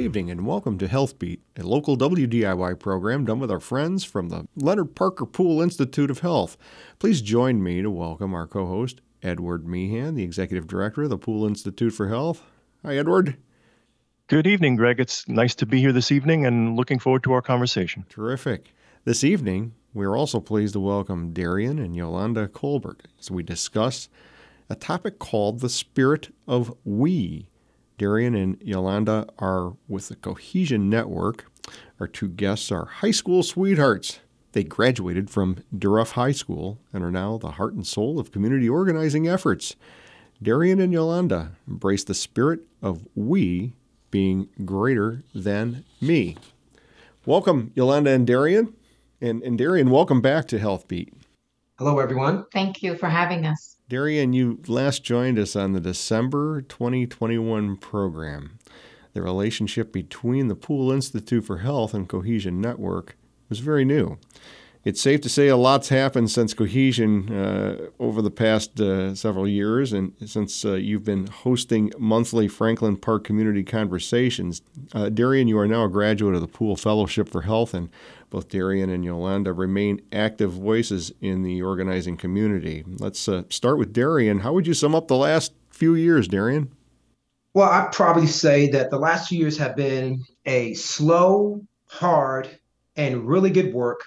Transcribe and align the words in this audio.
Good 0.00 0.06
evening 0.06 0.30
and 0.30 0.46
welcome 0.46 0.78
to 0.78 0.88
Health 0.88 1.18
Beat, 1.18 1.42
a 1.58 1.62
local 1.62 1.94
WDIY 1.94 2.78
program 2.78 3.26
done 3.26 3.38
with 3.38 3.50
our 3.50 3.60
friends 3.60 4.02
from 4.02 4.30
the 4.30 4.48
Leonard 4.56 4.94
Parker 4.94 5.26
Pool 5.26 5.60
Institute 5.60 6.10
of 6.10 6.20
Health. 6.20 6.56
Please 6.98 7.20
join 7.20 7.62
me 7.62 7.82
to 7.82 7.90
welcome 7.90 8.32
our 8.32 8.46
co 8.46 8.64
host, 8.64 9.02
Edward 9.22 9.68
Meehan, 9.68 10.14
the 10.14 10.22
Executive 10.22 10.66
Director 10.66 11.02
of 11.02 11.10
the 11.10 11.18
Pool 11.18 11.46
Institute 11.46 11.92
for 11.92 12.08
Health. 12.08 12.42
Hi, 12.82 12.96
Edward. 12.96 13.36
Good 14.28 14.46
evening, 14.46 14.76
Greg. 14.76 15.00
It's 15.00 15.28
nice 15.28 15.54
to 15.56 15.66
be 15.66 15.80
here 15.80 15.92
this 15.92 16.10
evening 16.10 16.46
and 16.46 16.76
looking 16.76 16.98
forward 16.98 17.22
to 17.24 17.34
our 17.34 17.42
conversation. 17.42 18.06
Terrific. 18.08 18.72
This 19.04 19.22
evening, 19.22 19.74
we 19.92 20.06
are 20.06 20.16
also 20.16 20.40
pleased 20.40 20.72
to 20.72 20.80
welcome 20.80 21.34
Darian 21.34 21.78
and 21.78 21.94
Yolanda 21.94 22.48
Colbert 22.48 23.02
as 23.18 23.30
we 23.30 23.42
discuss 23.42 24.08
a 24.70 24.74
topic 24.74 25.18
called 25.18 25.60
the 25.60 25.68
spirit 25.68 26.34
of 26.48 26.74
we. 26.86 27.49
Darian 28.00 28.34
and 28.34 28.56
Yolanda 28.62 29.26
are 29.38 29.74
with 29.86 30.08
the 30.08 30.16
Cohesion 30.16 30.88
Network. 30.88 31.44
Our 32.00 32.06
two 32.06 32.28
guests 32.28 32.72
are 32.72 32.86
high 32.86 33.10
school 33.10 33.42
sweethearts. 33.42 34.20
They 34.52 34.64
graduated 34.64 35.28
from 35.28 35.58
Dieruff 35.76 36.12
High 36.12 36.32
School 36.32 36.78
and 36.94 37.04
are 37.04 37.10
now 37.10 37.36
the 37.36 37.50
heart 37.50 37.74
and 37.74 37.86
soul 37.86 38.18
of 38.18 38.32
community 38.32 38.70
organizing 38.70 39.28
efforts. 39.28 39.76
Darian 40.42 40.80
and 40.80 40.94
Yolanda 40.94 41.50
embrace 41.68 42.02
the 42.02 42.14
spirit 42.14 42.60
of 42.80 43.06
we 43.14 43.74
being 44.10 44.48
greater 44.64 45.22
than 45.34 45.84
me. 46.00 46.38
Welcome, 47.26 47.70
Yolanda 47.74 48.12
and 48.12 48.26
Darian. 48.26 48.74
And, 49.20 49.42
and 49.42 49.58
Darian, 49.58 49.90
welcome 49.90 50.22
back 50.22 50.48
to 50.48 50.58
Health 50.58 50.88
Beat. 50.88 51.12
Hello, 51.76 51.98
everyone. 51.98 52.46
Thank 52.50 52.82
you 52.82 52.96
for 52.96 53.10
having 53.10 53.44
us. 53.44 53.76
Darian, 53.90 54.32
you 54.32 54.60
last 54.68 55.02
joined 55.02 55.36
us 55.36 55.56
on 55.56 55.72
the 55.72 55.80
December 55.80 56.62
2021 56.62 57.76
program. 57.76 58.56
The 59.14 59.20
relationship 59.20 59.92
between 59.92 60.46
the 60.46 60.54
Pool 60.54 60.92
Institute 60.92 61.44
for 61.44 61.58
Health 61.58 61.92
and 61.92 62.08
Cohesion 62.08 62.60
Network 62.60 63.16
was 63.48 63.58
very 63.58 63.84
new. 63.84 64.16
It's 64.82 65.00
safe 65.02 65.20
to 65.22 65.28
say 65.28 65.48
a 65.48 65.58
lot's 65.58 65.90
happened 65.90 66.30
since 66.30 66.54
Cohesion 66.54 67.30
uh, 67.30 67.90
over 67.98 68.22
the 68.22 68.30
past 68.30 68.80
uh, 68.80 69.14
several 69.14 69.46
years, 69.46 69.92
and 69.92 70.14
since 70.24 70.64
uh, 70.64 70.72
you've 70.72 71.04
been 71.04 71.26
hosting 71.26 71.92
monthly 71.98 72.48
Franklin 72.48 72.96
Park 72.96 73.24
Community 73.24 73.62
Conversations. 73.62 74.62
Uh, 74.94 75.10
Darian, 75.10 75.48
you 75.48 75.58
are 75.58 75.68
now 75.68 75.84
a 75.84 75.88
graduate 75.90 76.34
of 76.34 76.40
the 76.40 76.48
Pool 76.48 76.76
Fellowship 76.76 77.28
for 77.28 77.42
Health 77.42 77.74
and 77.74 77.90
both 78.30 78.48
Darian 78.48 78.88
and 78.88 79.04
Yolanda 79.04 79.52
remain 79.52 80.00
active 80.12 80.52
voices 80.52 81.12
in 81.20 81.42
the 81.42 81.60
organizing 81.60 82.16
community. 82.16 82.82
Let's 82.86 83.28
uh, 83.28 83.42
start 83.50 83.76
with 83.76 83.92
Darian. 83.92 84.38
How 84.38 84.54
would 84.54 84.66
you 84.66 84.74
sum 84.74 84.94
up 84.94 85.08
the 85.08 85.16
last 85.16 85.52
few 85.68 85.94
years, 85.94 86.26
Darian? 86.26 86.72
Well, 87.52 87.68
I'd 87.68 87.92
probably 87.92 88.28
say 88.28 88.70
that 88.70 88.90
the 88.90 88.98
last 88.98 89.28
few 89.28 89.40
years 89.40 89.58
have 89.58 89.76
been 89.76 90.24
a 90.46 90.72
slow, 90.72 91.60
hard, 91.86 92.48
and 92.96 93.28
really 93.28 93.50
good 93.50 93.74
work 93.74 94.04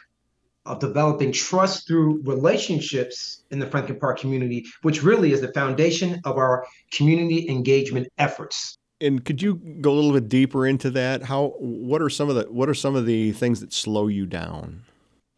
of 0.66 0.80
developing 0.80 1.32
trust 1.32 1.88
through 1.88 2.22
relationships 2.24 3.44
in 3.52 3.60
the 3.60 3.68
Franklin 3.68 4.00
Park 4.00 4.20
community, 4.20 4.66
which 4.82 5.04
really 5.04 5.34
is 5.34 5.42
the 5.42 5.52
foundation 5.54 6.22
of 6.26 6.38
our 6.38 6.66
community 6.92 7.50
engagement 7.50 8.08
efforts 8.18 8.78
and 9.04 9.26
could 9.26 9.42
you 9.42 9.56
go 9.82 9.92
a 9.92 9.96
little 9.96 10.14
bit 10.14 10.30
deeper 10.30 10.66
into 10.66 10.90
that? 10.92 11.24
How 11.24 11.56
what 11.60 12.02
are 12.02 12.10
some 12.10 12.30
of 12.30 12.36
the 12.36 12.44
what 12.44 12.70
are 12.70 12.74
some 12.74 12.96
of 12.96 13.06
the 13.06 13.34
things 13.34 13.60
that 13.60 13.74
slow 13.74 14.08
you 14.08 14.26
down? 14.26 14.84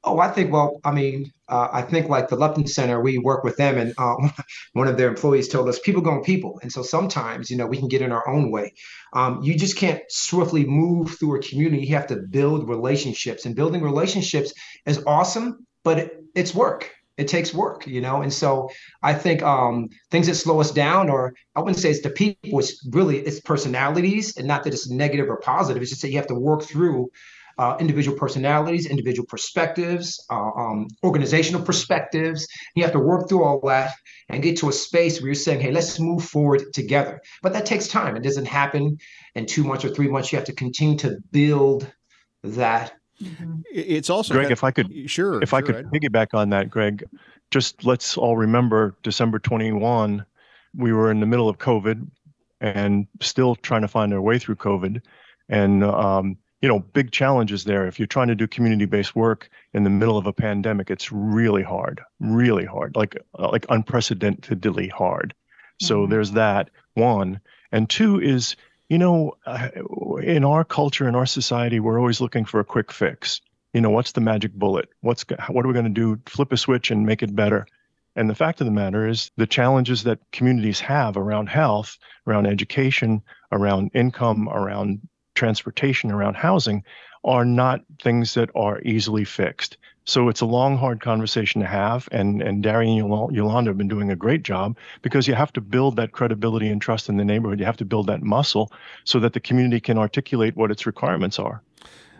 Oh, 0.04 0.20
I 0.20 0.30
think 0.30 0.54
well, 0.54 0.80
I 0.84 0.92
mean, 0.92 1.32
uh, 1.48 1.68
I 1.72 1.82
think 1.84 2.10
like 2.10 2.30
the 2.30 2.36
Lupton 2.36 2.68
Center, 2.68 3.02
we 3.02 3.18
work 3.18 3.44
with 3.44 3.58
them, 3.58 3.78
and 3.78 3.94
um, 3.98 4.34
one 4.74 4.88
of 4.88 4.98
their 4.98 5.10
employees 5.10 5.48
told 5.48 5.70
us, 5.70 5.80
"People 5.80 6.02
going 6.02 6.24
people," 6.24 6.60
and 6.62 6.72
so 6.72 6.82
sometimes 6.82 7.50
you 7.50 7.58
know 7.58 7.68
we 7.68 7.78
can 7.78 7.88
get 7.88 8.02
in 8.02 8.12
our 8.12 8.28
own 8.28 8.52
way. 8.52 8.74
Um, 9.14 9.42
you 9.44 9.58
just 9.58 9.78
can't 9.78 10.02
swiftly 10.10 10.66
move 10.66 11.18
through 11.18 11.38
a 11.38 11.42
community. 11.42 11.86
You 11.86 11.96
have 11.96 12.08
to 12.08 12.18
build 12.18 12.68
relationships, 12.68 13.46
and 13.46 13.56
building 13.56 13.82
relationships 13.82 14.54
is 14.86 15.04
awesome, 15.06 15.66
but 15.84 16.00
it, 16.00 16.24
it's 16.34 16.54
work 16.54 16.92
it 17.18 17.28
takes 17.28 17.54
work, 17.54 17.88
you 17.88 18.02
know. 18.02 18.22
And 18.22 18.34
so 18.34 18.70
I 19.02 19.14
think 19.14 19.42
um, 19.42 19.90
things 20.12 20.28
that 20.28 20.36
slow 20.36 20.60
us 20.60 20.72
down, 20.72 21.10
or 21.10 21.34
I 21.56 21.62
wouldn't 21.62 21.80
say 21.80 21.90
it's 21.90 22.02
the 22.02 22.10
people, 22.10 22.60
it's 22.60 22.86
really 22.92 23.20
it's 23.20 23.40
personalities, 23.40 24.38
and 24.38 24.48
not 24.48 24.64
that 24.64 24.74
it's 24.74 24.90
negative 24.90 25.30
or 25.30 25.38
positive. 25.38 25.82
It's 25.82 25.92
just 25.92 26.02
that 26.02 26.10
you 26.10 26.18
have 26.18 26.28
to 26.28 26.36
work 26.36 26.64
through 26.64 27.10
uh, 27.58 27.78
individual 27.80 28.18
personalities, 28.18 28.86
individual 28.86 29.26
perspectives, 29.26 30.24
uh, 30.30 30.52
um, 30.58 30.88
organizational 31.04 31.62
perspectives. 31.62 32.48
You 32.76 32.84
have 32.84 32.92
to 32.94 33.00
work 33.00 33.30
through 33.30 33.44
all 33.44 33.60
that 33.68 33.94
and 34.30 34.44
get 34.44 34.58
to 34.58 34.70
a 34.70 34.74
space 34.74 35.20
where 35.20 35.28
you're 35.28 35.36
saying, 35.36 35.62
"Hey, 35.62 35.72
let's 35.72 36.00
move 36.00 36.24
forward 36.24 36.74
together." 36.74 37.22
But 37.42 37.54
that 37.54 37.66
takes 37.66 37.88
time. 37.88 38.16
It 38.16 38.24
doesn't 38.24 38.48
happen 38.48 38.98
in 39.36 39.46
two 39.46 39.64
months 39.64 39.86
or 39.86 39.90
three 39.90 40.08
months. 40.08 40.32
You 40.32 40.38
have 40.38 40.48
to 40.48 40.54
continue 40.54 40.98
to 41.00 41.18
build 41.32 41.92
that 42.44 42.94
Mm-hmm. 43.22 43.62
It's 43.72 44.10
also 44.10 44.34
Greg. 44.34 44.46
Kind 44.46 44.52
if 44.52 44.64
I 44.64 44.72
could, 44.72 45.10
sure, 45.10 45.42
if 45.42 45.50
sure, 45.50 45.60
I 45.60 45.62
could 45.62 45.76
I'd... 45.76 45.86
piggyback 45.86 46.34
on 46.34 46.50
that, 46.50 46.70
Greg, 46.70 47.04
just 47.52 47.86
let's 47.86 48.18
all 48.18 48.36
remember 48.36 48.96
December 49.04 49.40
21. 49.40 50.26
We 50.76 50.92
were 50.92 51.12
in 51.12 51.20
the 51.22 51.26
middle 51.26 51.48
of 51.48 51.58
COVID 51.58 52.08
and 52.60 53.08
still 53.22 53.56
trying 53.56 53.82
to 53.82 53.88
find 53.88 54.14
our 54.14 54.22
way 54.22 54.40
through 54.40 54.56
COVID, 54.56 55.02
and 55.50 55.84
um, 55.84 56.38
you 56.62 56.70
know, 56.70 56.80
big 56.80 57.12
challenges 57.12 57.64
there. 57.64 57.88
If 57.88 58.00
you're 58.00 58.08
trying 58.08 58.30
to 58.30 58.36
do 58.36 58.48
community-based 58.48 59.16
work 59.16 59.50
in 59.74 59.84
the 59.84 59.90
middle 59.90 60.18
of 60.18 60.26
a 60.26 60.34
pandemic, 60.34 60.90
it's 60.90 61.12
really 61.12 61.64
hard, 61.64 62.02
really 62.20 62.66
hard, 62.66 62.96
like 62.96 63.18
uh, 63.38 63.50
like 63.52 63.66
unprecedentedly 63.70 64.88
hard. 64.88 65.34
So 65.82 66.02
mm-hmm. 66.02 66.12
there's 66.12 66.32
that 66.32 66.70
one, 66.94 67.42
and 67.72 67.90
two 67.90 68.20
is 68.20 68.56
you 68.90 68.98
know, 69.00 69.34
uh, 69.46 69.70
in 70.22 70.44
our 70.44 70.64
culture, 70.64 71.08
in 71.08 71.16
our 71.16 71.26
society, 71.26 71.80
we're 71.80 72.00
always 72.00 72.22
looking 72.22 72.46
for 72.46 72.60
a 72.60 72.66
quick 72.66 72.92
fix. 72.92 73.42
You 73.74 73.82
know, 73.82 73.90
what's 73.90 74.12
the 74.12 74.22
magic 74.22 74.54
bullet? 74.54 74.90
What's 75.02 75.26
what 75.50 75.66
are 75.66 75.68
we 75.68 75.74
going 75.74 75.86
to 75.86 75.90
do? 75.92 76.22
Flip 76.28 76.52
a 76.52 76.58
switch 76.58 76.92
and 76.92 77.06
make 77.06 77.24
it 77.24 77.36
better. 77.36 77.68
And 78.16 78.30
the 78.30 78.36
fact 78.36 78.62
of 78.62 78.66
the 78.66 78.72
matter 78.72 79.08
is, 79.08 79.32
the 79.36 79.48
challenges 79.48 80.04
that 80.04 80.20
communities 80.32 80.80
have 80.80 81.18
around 81.18 81.48
health, 81.48 81.98
around 82.26 82.46
education, 82.46 83.22
around 83.52 83.92
income, 83.94 84.48
around 84.48 85.02
transportation, 85.36 86.12
around 86.12 86.36
housing, 86.36 86.84
are 87.24 87.46
not 87.46 87.82
things 88.02 88.34
that 88.36 88.50
are 88.56 88.82
easily 88.82 89.26
fixed. 89.26 89.78
So 90.06 90.30
it's 90.30 90.42
a 90.42 90.46
long, 90.46 90.78
hard 90.78 91.02
conversation 91.02 91.62
to 91.62 91.68
have. 91.68 92.08
And, 92.12 92.42
and 92.42 92.62
Darian 92.62 93.00
and 93.00 93.36
Yolanda 93.36 93.72
have 93.72 93.78
been 93.78 93.88
doing 93.88 94.12
a 94.12 94.16
great 94.16 94.44
job 94.44 94.78
because 95.02 95.28
you 95.28 95.34
have 95.34 95.52
to 95.54 95.62
build 95.62 95.96
that 95.96 96.12
credibility 96.12 96.70
and 96.70 96.80
trust 96.80 97.10
in 97.10 97.18
the 97.18 97.26
neighborhood. 97.26 97.60
You 97.60 97.66
have 97.66 97.78
to 97.78 97.86
build 97.86 98.08
that 98.08 98.22
muscle 98.22 98.72
so 99.04 99.20
that 99.20 99.34
the 99.34 99.40
community 99.40 99.80
can 99.80 99.98
articulate 99.98 100.56
what 100.56 100.70
its 100.70 100.86
requirements 100.86 101.40
are. 101.40 101.64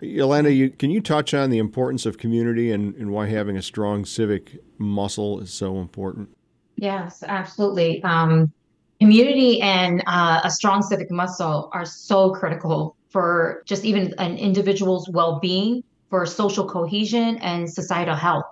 Yolanda, 0.02 0.52
you, 0.52 0.72
can 0.72 0.90
you 0.90 1.00
touch 1.00 1.34
on 1.34 1.52
the 1.52 1.60
importance 1.60 2.08
of 2.08 2.18
community 2.18 2.72
and, 2.72 2.96
and 2.96 3.12
why 3.12 3.28
having 3.28 3.56
a 3.56 3.62
strong 3.62 4.04
civic 4.04 4.58
muscle 4.80 5.40
is 5.40 5.54
so 5.54 5.78
important? 5.78 6.30
Yes, 6.76 7.24
absolutely. 7.26 8.04
Um, 8.04 8.52
community 9.00 9.62
and 9.62 10.04
uh, 10.08 10.42
a 10.44 10.50
strong 10.50 10.82
civic 10.82 11.12
muscle 11.12 11.70
are 11.72 11.86
so 11.86 12.32
critical 12.32 12.96
for 13.16 13.64
just 13.64 13.86
even 13.86 14.14
an 14.18 14.38
individual's 14.38 15.08
well-being 15.08 15.82
for 16.10 16.26
social 16.26 16.68
cohesion 16.68 17.38
and 17.38 17.72
societal 17.72 18.14
health. 18.14 18.44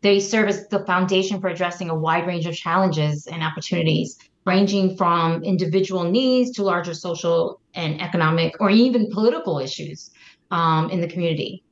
They 0.00 0.20
serve 0.20 0.46
as 0.48 0.68
the 0.68 0.84
foundation 0.86 1.40
for 1.40 1.48
addressing 1.48 1.90
a 1.90 1.94
wide 1.96 2.24
range 2.24 2.46
of 2.46 2.54
challenges 2.54 3.26
and 3.26 3.42
opportunities, 3.42 4.16
ranging 4.44 4.96
from 4.96 5.42
individual 5.42 6.04
needs 6.04 6.52
to 6.52 6.62
larger 6.62 6.94
social 6.94 7.60
and 7.74 8.00
economic 8.00 8.54
or 8.60 8.70
even 8.70 9.10
political 9.10 9.58
issues 9.58 10.12
um, 10.52 10.88
in 10.90 11.00
the 11.00 11.08
community. 11.08 11.64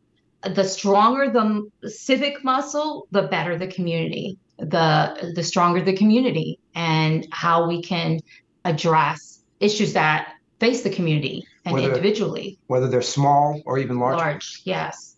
The 0.43 0.65
stronger 0.65 1.31
the 1.31 1.89
civic 1.89 2.43
muscle, 2.43 3.07
the 3.13 3.29
better 3.29 3.57
the 3.57 3.69
community. 3.69 4.39
The 4.59 5.33
the 5.37 5.45
stronger 5.45 5.83
the 5.83 5.97
community 5.97 6.59
and 6.75 7.29
how 7.31 7.69
we 7.69 7.81
can 7.81 8.19
address 8.65 9.39
issues 9.61 9.93
that 9.93 10.33
face 10.59 10.83
the 10.83 10.91
community 10.91 11.47
and 11.65 11.75
whether, 11.75 11.89
individually. 11.89 12.59
Whether 12.67 12.89
they're 12.89 13.03
small 13.03 13.63
or 13.67 13.79
even 13.79 13.99
large. 13.99 14.19
Large, 14.19 14.63
yes 14.65 15.15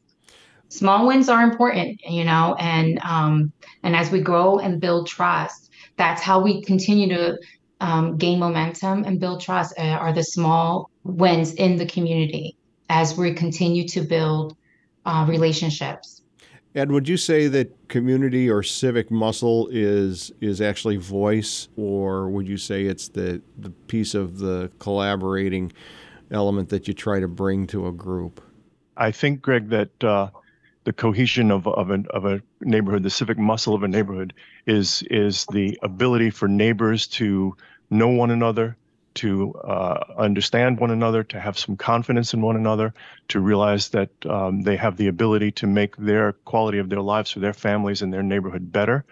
small 0.69 1.07
wins 1.07 1.29
are 1.29 1.43
important 1.43 2.01
you 2.03 2.25
know 2.25 2.57
and 2.59 2.99
um 3.03 3.53
and 3.83 3.95
as 3.95 4.11
we 4.11 4.21
grow 4.21 4.59
and 4.59 4.81
build 4.81 5.07
trust 5.07 5.71
that's 5.97 6.23
how 6.23 6.41
we 6.41 6.63
continue 6.63 7.09
to 7.09 7.39
um, 7.79 8.17
gain 8.17 8.39
momentum 8.39 9.05
and 9.05 9.21
build 9.21 9.41
trust 9.41 9.75
uh, 9.79 9.83
are 9.83 10.13
the 10.13 10.23
small 10.23 10.91
wins 11.05 11.53
in 11.55 11.77
the 11.77 11.87
community 11.87 12.57
as 12.89 13.17
we 13.17 13.35
continue 13.35 13.87
to 13.87 14.01
build 14.01 14.57
uh, 15.05 15.27
relationships 15.29 16.23
Ed, 16.75 16.93
would 16.93 17.09
you 17.09 17.17
say 17.17 17.49
that 17.49 17.89
community 17.89 18.51
or 18.51 18.63
civic 18.63 19.11
muscle 19.11 19.67
is 19.73 20.31
is 20.43 20.61
actually 20.61 20.99
voice, 20.99 21.69
or 21.75 22.29
would 22.29 22.47
you 22.47 22.59
say 22.59 22.85
it's 22.85 23.09
the 23.09 23.41
the 23.57 23.71
piece 23.71 24.15
of 24.15 24.41
the 24.41 24.71
collaborating 24.79 25.73
element 26.31 26.69
that 26.71 26.89
you 26.89 26.95
try 26.95 27.21
to 27.21 27.29
bring 27.29 27.67
to 27.69 27.87
a 27.87 27.93
group? 27.93 28.41
I 28.97 29.11
think, 29.11 29.43
Greg, 29.43 29.69
that 29.71 30.05
uh, 30.05 30.31
the 30.85 30.93
cohesion 30.93 31.51
of, 31.51 31.67
of, 31.67 31.91
an, 31.91 32.07
of 32.11 32.25
a 32.25 32.41
neighborhood, 32.61 33.03
the 33.03 33.11
civic 33.11 33.39
muscle 33.39 33.75
of 33.75 33.83
a 33.83 33.89
neighborhood, 33.89 34.33
is 34.67 35.03
is 35.11 35.47
the 35.53 35.79
ability 35.83 36.31
for 36.31 36.49
neighbors 36.49 37.07
to 37.09 37.57
know 37.91 38.09
one 38.09 38.31
another, 38.31 38.77
to 39.15 39.53
uh, 39.55 39.99
understand 40.17 40.79
one 40.79 40.91
another, 40.91 41.25
to 41.25 41.41
have 41.41 41.59
some 41.59 41.77
confidence 41.77 42.35
in 42.35 42.41
one 42.41 42.57
another, 42.57 42.95
to 43.29 43.41
realize 43.41 43.89
that 43.91 44.11
um, 44.27 44.63
they 44.63 44.77
have 44.77 44.97
the 44.97 45.09
ability 45.09 45.51
to 45.53 45.67
make 45.67 45.97
their 45.97 46.33
quality 46.33 46.79
of 46.79 46.89
their 46.89 47.01
lives 47.01 47.31
for 47.31 47.41
their 47.41 47.53
families 47.53 48.03
and 48.03 48.13
their 48.13 48.23
neighborhood 48.23 48.73
better. 48.73 49.05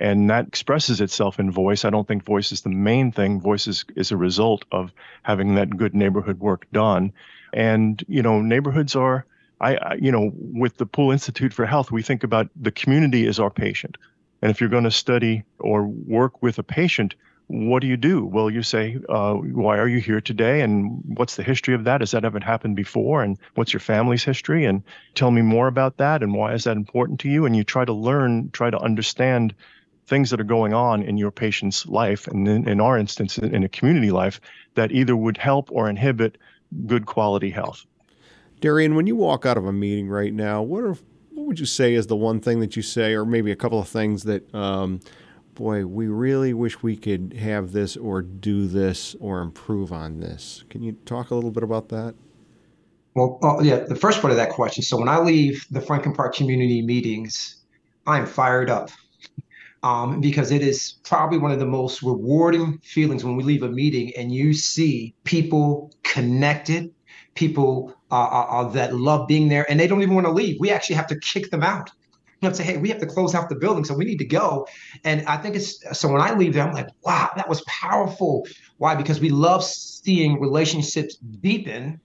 And 0.00 0.30
that 0.30 0.48
expresses 0.48 1.00
itself 1.00 1.38
in 1.38 1.50
voice. 1.50 1.84
I 1.84 1.90
don't 1.90 2.08
think 2.08 2.24
voice 2.24 2.50
is 2.52 2.62
the 2.62 2.70
main 2.70 3.12
thing. 3.12 3.40
Voice 3.40 3.66
is, 3.66 3.84
is 3.94 4.10
a 4.10 4.16
result 4.16 4.64
of 4.72 4.92
having 5.22 5.56
that 5.56 5.76
good 5.76 5.94
neighborhood 5.94 6.40
work 6.40 6.66
done. 6.72 7.12
And, 7.52 8.02
you 8.08 8.22
know, 8.22 8.40
neighborhoods 8.40 8.96
are, 8.96 9.26
I, 9.60 9.76
I 9.76 9.94
you 10.00 10.10
know, 10.10 10.32
with 10.34 10.78
the 10.78 10.86
Pool 10.86 11.10
Institute 11.10 11.52
for 11.52 11.66
Health, 11.66 11.92
we 11.92 12.02
think 12.02 12.24
about 12.24 12.48
the 12.56 12.70
community 12.70 13.26
as 13.26 13.38
our 13.38 13.50
patient. 13.50 13.98
And 14.40 14.50
if 14.50 14.60
you're 14.60 14.70
going 14.70 14.84
to 14.84 14.90
study 14.90 15.44
or 15.58 15.86
work 15.86 16.42
with 16.42 16.58
a 16.58 16.62
patient, 16.62 17.14
what 17.48 17.82
do 17.82 17.86
you 17.86 17.98
do? 17.98 18.24
Well, 18.24 18.48
you 18.48 18.62
say, 18.62 18.98
uh, 19.10 19.34
why 19.34 19.78
are 19.78 19.88
you 19.88 20.00
here 20.00 20.22
today? 20.22 20.62
And 20.62 21.02
what's 21.04 21.36
the 21.36 21.42
history 21.42 21.74
of 21.74 21.84
that? 21.84 22.00
Has 22.00 22.12
that 22.12 22.24
ever 22.24 22.40
happened 22.40 22.76
before? 22.76 23.22
And 23.22 23.38
what's 23.56 23.74
your 23.74 23.80
family's 23.80 24.24
history? 24.24 24.64
And 24.64 24.82
tell 25.14 25.30
me 25.30 25.42
more 25.42 25.66
about 25.66 25.98
that. 25.98 26.22
And 26.22 26.34
why 26.34 26.54
is 26.54 26.64
that 26.64 26.78
important 26.78 27.20
to 27.20 27.28
you? 27.28 27.44
And 27.44 27.54
you 27.54 27.62
try 27.62 27.84
to 27.84 27.92
learn, 27.92 28.50
try 28.52 28.70
to 28.70 28.78
understand 28.78 29.54
things 30.06 30.30
that 30.30 30.40
are 30.40 30.44
going 30.44 30.74
on 30.74 31.02
in 31.02 31.16
your 31.16 31.30
patient's 31.30 31.86
life, 31.86 32.26
and 32.26 32.46
in, 32.48 32.68
in 32.68 32.80
our 32.80 32.98
instance, 32.98 33.38
in 33.38 33.62
a 33.62 33.68
community 33.68 34.10
life, 34.10 34.40
that 34.74 34.92
either 34.92 35.16
would 35.16 35.36
help 35.36 35.70
or 35.70 35.88
inhibit 35.88 36.38
good 36.86 37.06
quality 37.06 37.50
health. 37.50 37.86
Darian, 38.60 38.94
when 38.94 39.06
you 39.06 39.16
walk 39.16 39.46
out 39.46 39.56
of 39.56 39.66
a 39.66 39.72
meeting 39.72 40.08
right 40.08 40.32
now, 40.32 40.62
what 40.62 40.84
are 40.84 40.96
what 41.34 41.46
would 41.46 41.60
you 41.60 41.66
say 41.66 41.94
is 41.94 42.06
the 42.06 42.16
one 42.16 42.40
thing 42.40 42.60
that 42.60 42.76
you 42.76 42.82
say, 42.82 43.14
or 43.14 43.24
maybe 43.24 43.50
a 43.50 43.56
couple 43.56 43.80
of 43.80 43.88
things 43.88 44.24
that, 44.24 44.54
um, 44.54 45.00
boy, 45.54 45.86
we 45.86 46.06
really 46.06 46.52
wish 46.52 46.82
we 46.82 46.94
could 46.96 47.34
have 47.38 47.72
this 47.72 47.96
or 47.96 48.20
do 48.22 48.66
this 48.66 49.16
or 49.18 49.40
improve 49.40 49.92
on 49.92 50.20
this? 50.20 50.62
Can 50.68 50.82
you 50.82 50.92
talk 51.06 51.30
a 51.30 51.34
little 51.34 51.50
bit 51.50 51.62
about 51.62 51.88
that? 51.88 52.14
Well, 53.14 53.38
uh, 53.42 53.62
yeah, 53.62 53.76
the 53.76 53.96
first 53.96 54.20
part 54.20 54.30
of 54.30 54.36
that 54.36 54.50
question. 54.50 54.82
So 54.82 54.98
when 54.98 55.08
I 55.08 55.18
leave 55.18 55.66
the 55.70 55.80
Franklin 55.80 56.14
Park 56.14 56.34
community 56.34 56.82
meetings, 56.82 57.56
I'm 58.06 58.26
fired 58.26 58.70
up 58.70 58.90
um, 59.82 60.20
because 60.20 60.52
it 60.52 60.62
is 60.62 60.94
probably 61.04 61.38
one 61.38 61.50
of 61.50 61.58
the 61.58 61.66
most 61.66 62.02
rewarding 62.02 62.78
feelings 62.78 63.24
when 63.24 63.36
we 63.36 63.42
leave 63.42 63.62
a 63.62 63.68
meeting 63.68 64.12
and 64.16 64.32
you 64.32 64.52
see 64.54 65.14
people 65.24 65.92
connected, 66.04 66.92
people 67.34 67.94
uh, 68.10 68.14
uh, 68.14 68.46
uh, 68.50 68.68
that 68.70 68.94
love 68.94 69.26
being 69.26 69.48
there, 69.48 69.68
and 69.70 69.80
they 69.80 69.86
don't 69.86 70.02
even 70.02 70.14
want 70.14 70.26
to 70.26 70.32
leave. 70.32 70.60
We 70.60 70.70
actually 70.70 70.96
have 70.96 71.08
to 71.08 71.18
kick 71.18 71.50
them 71.50 71.62
out. 71.62 71.90
You 72.40 72.46
have 72.46 72.56
to 72.56 72.62
say, 72.62 72.72
hey, 72.72 72.76
we 72.76 72.88
have 72.88 72.98
to 72.98 73.06
close 73.06 73.34
out 73.34 73.48
the 73.48 73.54
building, 73.54 73.84
so 73.84 73.94
we 73.94 74.04
need 74.04 74.18
to 74.18 74.24
go. 74.24 74.66
And 75.04 75.24
I 75.26 75.36
think 75.36 75.54
it's 75.54 75.78
so 75.98 76.10
when 76.10 76.20
I 76.20 76.34
leave 76.34 76.54
there, 76.54 76.66
I'm 76.66 76.74
like, 76.74 76.88
wow, 77.02 77.30
that 77.36 77.48
was 77.48 77.62
powerful. 77.62 78.46
Why? 78.78 78.96
Because 78.96 79.20
we 79.20 79.30
love 79.30 79.64
seeing 79.64 80.40
relationships 80.40 81.16
deepen 81.16 82.00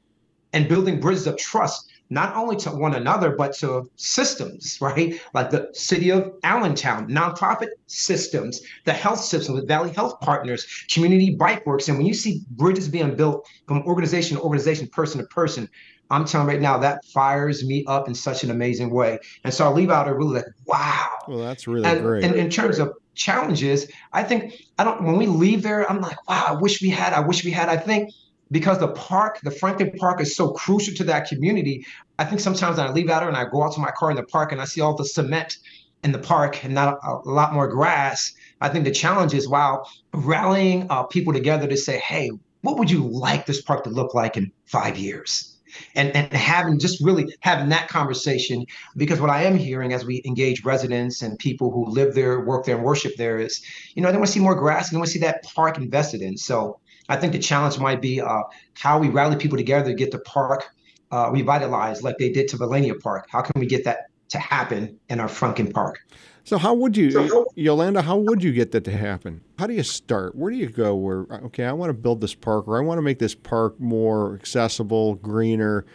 and 0.54 0.68
building 0.68 1.00
bridges 1.00 1.28
of 1.28 1.38
trust 1.38 1.92
not 2.10 2.36
only 2.36 2.56
to 2.58 2.72
one 2.72 2.96
another, 2.96 3.32
but 3.36 3.54
to 3.58 3.90
systems, 3.96 4.78
right? 4.82 5.20
Like 5.34 5.50
the 5.50 5.70
city 5.74 6.10
of 6.12 6.34
Allentown, 6.44 7.10
nonprofit 7.10 7.70
systems, 7.88 8.62
the 8.86 8.94
health 8.94 9.20
system 9.20 9.56
with 9.56 9.68
Valley 9.68 9.92
Health 9.92 10.20
Partners, 10.22 10.66
community 10.92 11.36
bike 11.36 11.66
works. 11.66 11.88
And 11.88 11.98
when 11.98 12.08
you 12.08 12.14
see 12.14 12.42
bridges 12.52 12.88
being 12.88 13.16
built 13.16 13.48
from 13.68 13.84
organization 13.84 14.38
to 14.38 14.44
organization, 14.44 14.88
person 14.88 15.22
to 15.22 15.28
person, 15.28 15.70
I'm 16.10 16.26
telling 16.26 16.48
right 16.48 16.62
now 16.62 16.78
that 16.78 17.04
fires 17.06 17.66
me 17.66 17.84
up 17.86 18.08
in 18.08 18.16
such 18.16 18.44
an 18.44 18.52
amazing 18.52 18.92
way. 18.92 19.20
And 19.44 19.54
so 19.54 19.66
I 19.66 19.74
leave 19.74 19.90
out 19.90 20.08
a 20.08 20.14
really 20.14 20.36
like, 20.36 20.46
wow. 20.66 21.10
Well, 21.28 21.40
that's 21.40 21.68
really 21.68 21.86
and, 21.86 22.02
great. 22.02 22.24
And 22.24 22.36
in 22.36 22.50
terms 22.50 22.80
of 22.80 22.94
challenges, 23.16 23.92
I 24.14 24.24
think 24.24 24.54
I 24.78 24.84
don't 24.86 25.04
when 25.04 25.18
we 25.18 25.28
leave 25.28 25.64
there, 25.64 25.90
I'm 25.90 26.00
like, 26.00 26.18
wow, 26.30 26.46
I 26.48 26.54
wish 26.54 26.82
we 26.82 26.90
had, 26.90 27.14
I 27.14 27.20
wish 27.20 27.44
we 27.44 27.52
had. 27.52 27.68
I 27.68 27.78
think 27.78 28.12
because 28.52 28.80
the 28.80 28.90
park, 28.90 29.40
the 29.44 29.52
Franklin 29.52 29.92
Park 29.98 30.22
is 30.22 30.36
so 30.36 30.52
crucial 30.52 30.94
to 30.96 31.04
that 31.06 31.28
community. 31.28 31.86
I 32.18 32.26
think 32.26 32.40
sometimes 32.42 32.80
I 32.80 32.90
leave 32.92 33.10
out 33.10 33.24
and 33.24 33.36
I 33.36 33.46
go 33.46 33.64
out 33.64 33.74
to 33.74 33.80
my 33.80 33.92
car 33.92 34.10
in 34.10 34.18
the 34.18 34.24
park 34.24 34.52
and 34.52 34.62
I 34.62 34.66
see 34.66 34.82
all 34.82 34.96
the 34.96 35.06
cement 35.06 35.58
in 36.04 36.12
the 36.12 36.20
park 36.20 36.64
and 36.64 36.74
not 36.74 37.00
a, 37.04 37.08
a 37.26 37.30
lot 37.30 37.54
more 37.54 37.68
grass. 37.68 38.34
I 38.62 38.70
think 38.70 38.86
the 38.86 38.92
challenge 38.92 39.34
is 39.34 39.48
while 39.48 39.90
rallying 40.14 40.88
uh, 40.90 41.04
people 41.04 41.34
together 41.34 41.68
to 41.68 41.78
say, 41.78 41.98
hey, 42.00 42.32
what 42.62 42.78
would 42.78 42.90
you 42.90 43.08
like 43.08 43.46
this 43.46 43.62
park 43.62 43.84
to 43.84 43.90
look 43.90 44.14
like 44.14 44.38
in 44.38 44.52
five 44.66 44.98
years? 44.98 45.54
And, 45.96 46.16
and 46.16 46.32
having 46.34 46.80
just 46.80 47.04
really 47.04 47.36
having 47.42 47.70
that 47.70 47.88
conversation 47.88 48.66
because 48.96 49.20
what 49.20 49.30
I 49.30 49.44
am 49.44 49.58
hearing 49.58 49.94
as 49.94 50.06
we 50.06 50.24
engage 50.26 50.64
residents 50.64 51.22
and 51.22 51.38
people 51.38 51.72
who 51.72 51.86
live 51.92 52.16
there, 52.16 52.40
work 52.40 52.66
there, 52.66 52.78
and 52.78 52.86
worship 52.86 53.16
there 53.16 53.38
is, 53.38 53.62
you 53.94 54.02
know, 54.02 54.12
they 54.12 54.18
want 54.18 54.28
to 54.28 54.32
see 54.32 54.40
more 54.40 54.56
grass 54.56 54.88
and 54.88 54.96
they 54.96 55.00
want 55.00 55.08
to 55.08 55.14
see 55.14 55.20
that 55.20 55.44
park 55.44 55.78
invested 55.78 56.22
in. 56.22 56.38
So 56.38 56.80
I 57.10 57.16
think 57.16 57.34
the 57.34 57.40
challenge 57.40 57.80
might 57.80 58.02
be 58.02 58.22
uh, 58.22 58.44
how 58.74 59.00
we 59.00 59.10
rally 59.10 59.36
people 59.36 59.58
together 59.58 59.90
to 59.90 59.96
get 59.96 60.12
the 60.12 60.20
park 60.20 60.70
uh, 61.12 61.30
revitalized 61.32 62.04
like 62.04 62.18
they 62.18 62.32
did 62.32 62.48
to 62.50 62.58
Valania 62.58 63.00
Park. 63.00 63.28
How 63.30 63.42
can 63.42 63.60
we 63.60 63.66
get 63.66 63.84
that 63.86 64.10
to 64.30 64.40
happen 64.40 65.00
in 65.10 65.20
our 65.20 65.28
Franklin 65.28 65.72
Park? 65.72 66.00
So 66.44 66.58
how 66.58 66.74
would 66.74 66.96
you, 66.96 67.12
so, 67.12 67.46
Yolanda? 67.56 68.02
How 68.02 68.18
would 68.18 68.42
you 68.42 68.54
get 68.54 68.72
that 68.72 68.86
to 68.86 68.96
happen? 68.96 69.42
How 69.60 69.68
do 69.68 69.74
you 69.74 69.84
start? 69.84 70.34
Where 70.34 70.50
do 70.50 70.58
you 70.58 70.70
go? 70.70 70.96
Where 70.96 71.26
okay, 71.46 71.66
I 71.66 71.74
want 71.74 71.90
to 71.90 71.94
build 71.94 72.22
this 72.22 72.34
park, 72.34 72.70
or 72.70 72.78
I 72.78 72.82
want 72.82 73.00
to 73.00 73.02
make 73.02 73.20
this 73.20 73.36
park 73.36 73.78
more 73.82 74.34
accessible, 74.36 75.16
greener, 75.16 75.86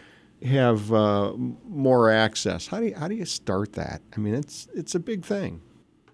have 0.44 0.92
uh, 0.92 1.32
more 1.34 2.10
access. 2.10 2.66
How 2.66 2.80
do 2.80 2.86
you, 2.86 2.94
how 2.94 3.08
do 3.08 3.14
you 3.14 3.24
start 3.24 3.72
that? 3.74 4.02
I 4.14 4.20
mean, 4.20 4.34
it's 4.34 4.68
it's 4.74 4.94
a 4.94 5.00
big 5.00 5.24
thing. 5.24 5.62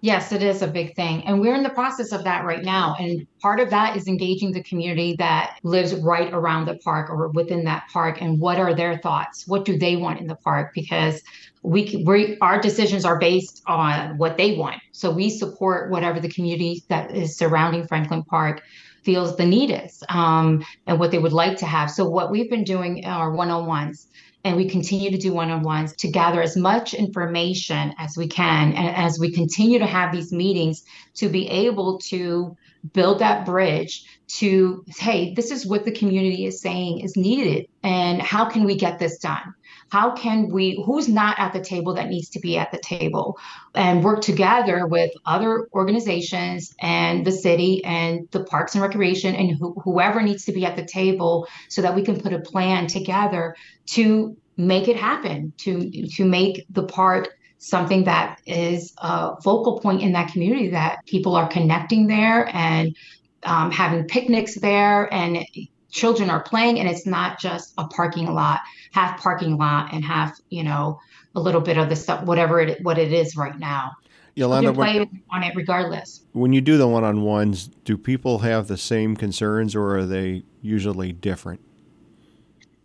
Yes, 0.01 0.31
it 0.31 0.41
is 0.41 0.61
a 0.61 0.67
big 0.67 0.95
thing. 0.95 1.23
And 1.25 1.41
we're 1.41 1.55
in 1.55 1.63
the 1.63 1.69
process 1.69 2.13
of 2.13 2.23
that 2.23 2.45
right 2.45 2.63
now. 2.63 2.95
And 2.99 3.27
part 3.41 3.59
of 3.59 3.69
that 3.71 3.97
is 3.97 4.07
engaging 4.07 4.53
the 4.53 4.63
community 4.63 5.15
that 5.19 5.57
lives 5.63 5.93
right 5.93 6.33
around 6.33 6.65
the 6.65 6.77
park 6.77 7.09
or 7.09 7.27
within 7.29 7.65
that 7.65 7.83
park 7.91 8.21
and 8.21 8.39
what 8.39 8.59
are 8.59 8.73
their 8.73 8.97
thoughts? 8.99 9.45
What 9.45 9.65
do 9.65 9.77
they 9.77 9.97
want 9.97 10.21
in 10.21 10.27
the 10.27 10.35
park? 10.35 10.71
Because 10.73 11.21
we, 11.63 12.01
we 12.05 12.37
our 12.39 12.61
decisions 12.61 13.03
are 13.03 13.19
based 13.19 13.61
on 13.67 14.17
what 14.17 14.37
they 14.37 14.55
want. 14.55 14.81
So 14.93 15.11
we 15.11 15.29
support 15.29 15.91
whatever 15.91 16.21
the 16.21 16.29
community 16.29 16.81
that 16.87 17.13
is 17.13 17.37
surrounding 17.37 17.85
Franklin 17.85 18.23
Park 18.23 18.61
feels 19.03 19.35
the 19.35 19.45
need 19.45 19.71
is 19.71 20.01
um, 20.09 20.63
and 20.87 20.97
what 20.97 21.11
they 21.11 21.19
would 21.19 21.33
like 21.33 21.57
to 21.57 21.65
have. 21.65 21.91
So 21.91 22.07
what 22.07 22.31
we've 22.31 22.49
been 22.49 22.63
doing 22.63 23.05
are 23.05 23.31
one-on-ones 23.31 24.07
and 24.43 24.55
we 24.55 24.69
continue 24.69 25.11
to 25.11 25.17
do 25.17 25.33
one-on-ones 25.33 25.95
to 25.97 26.07
gather 26.09 26.41
as 26.41 26.55
much 26.55 26.93
information 26.93 27.93
as 27.97 28.15
we 28.17 28.27
can 28.27 28.73
and 28.73 28.95
as 28.95 29.19
we 29.19 29.31
continue 29.31 29.79
to 29.79 29.85
have 29.85 30.11
these 30.13 30.31
meetings 30.31 30.83
to 31.15 31.29
be 31.29 31.47
able 31.49 31.99
to 31.99 32.55
build 32.93 33.19
that 33.19 33.45
bridge 33.45 34.05
to 34.27 34.85
hey 34.97 35.33
this 35.33 35.51
is 35.51 35.65
what 35.65 35.83
the 35.83 35.91
community 35.91 36.45
is 36.45 36.61
saying 36.61 37.01
is 37.01 37.17
needed 37.17 37.67
and 37.83 38.21
how 38.21 38.45
can 38.45 38.63
we 38.63 38.75
get 38.75 38.99
this 38.99 39.17
done 39.17 39.53
how 39.91 40.11
can 40.11 40.49
we 40.49 40.81
who's 40.85 41.07
not 41.07 41.39
at 41.39 41.53
the 41.53 41.61
table 41.61 41.93
that 41.95 42.09
needs 42.09 42.29
to 42.29 42.39
be 42.39 42.57
at 42.57 42.71
the 42.71 42.79
table? 42.79 43.37
And 43.75 44.03
work 44.03 44.21
together 44.21 44.87
with 44.87 45.11
other 45.25 45.67
organizations 45.73 46.73
and 46.79 47.25
the 47.25 47.31
city 47.31 47.83
and 47.83 48.27
the 48.31 48.43
parks 48.43 48.75
and 48.75 48.81
recreation 48.81 49.35
and 49.35 49.57
wh- 49.57 49.81
whoever 49.83 50.21
needs 50.21 50.45
to 50.45 50.51
be 50.51 50.65
at 50.65 50.75
the 50.75 50.85
table 50.85 51.47
so 51.67 51.81
that 51.81 51.95
we 51.95 52.03
can 52.03 52.19
put 52.19 52.33
a 52.33 52.39
plan 52.39 52.87
together 52.87 53.55
to 53.87 54.35
make 54.57 54.87
it 54.87 54.95
happen 54.95 55.53
to 55.57 56.07
to 56.07 56.25
make 56.25 56.65
the 56.69 56.83
park 56.83 57.29
something 57.59 58.05
that 58.05 58.39
is 58.45 58.93
a 58.99 59.39
focal 59.41 59.79
point 59.79 60.01
in 60.01 60.13
that 60.13 60.31
community 60.31 60.69
that 60.69 61.05
people 61.05 61.35
are 61.35 61.47
connecting 61.47 62.07
there 62.07 62.49
and 62.53 62.95
um, 63.43 63.71
having 63.71 64.05
picnics 64.05 64.55
there 64.55 65.13
and 65.13 65.45
children 65.89 66.29
are 66.29 66.41
playing 66.41 66.79
and 66.79 66.87
it's 66.87 67.05
not 67.05 67.39
just 67.39 67.73
a 67.77 67.87
parking 67.87 68.31
lot 68.33 68.59
half 68.91 69.19
parking 69.21 69.57
lot 69.57 69.93
and 69.93 70.03
half 70.03 70.39
you 70.49 70.63
know 70.63 70.99
a 71.35 71.39
little 71.39 71.61
bit 71.61 71.77
of 71.77 71.89
the 71.89 71.95
stuff 71.95 72.23
whatever 72.25 72.59
it 72.59 72.81
what 72.83 72.97
it 72.97 73.11
is 73.11 73.35
right 73.35 73.57
now 73.59 73.91
Yolanda, 74.35 74.71
play 74.71 74.99
when, 74.99 75.21
on 75.31 75.43
it 75.43 75.55
regardless 75.55 76.23
when 76.33 76.53
you 76.53 76.61
do 76.61 76.77
the 76.77 76.87
one-on-ones 76.87 77.69
do 77.83 77.97
people 77.97 78.39
have 78.39 78.67
the 78.67 78.77
same 78.77 79.15
concerns 79.15 79.75
or 79.75 79.97
are 79.97 80.05
they 80.05 80.43
usually 80.61 81.11
different 81.11 81.59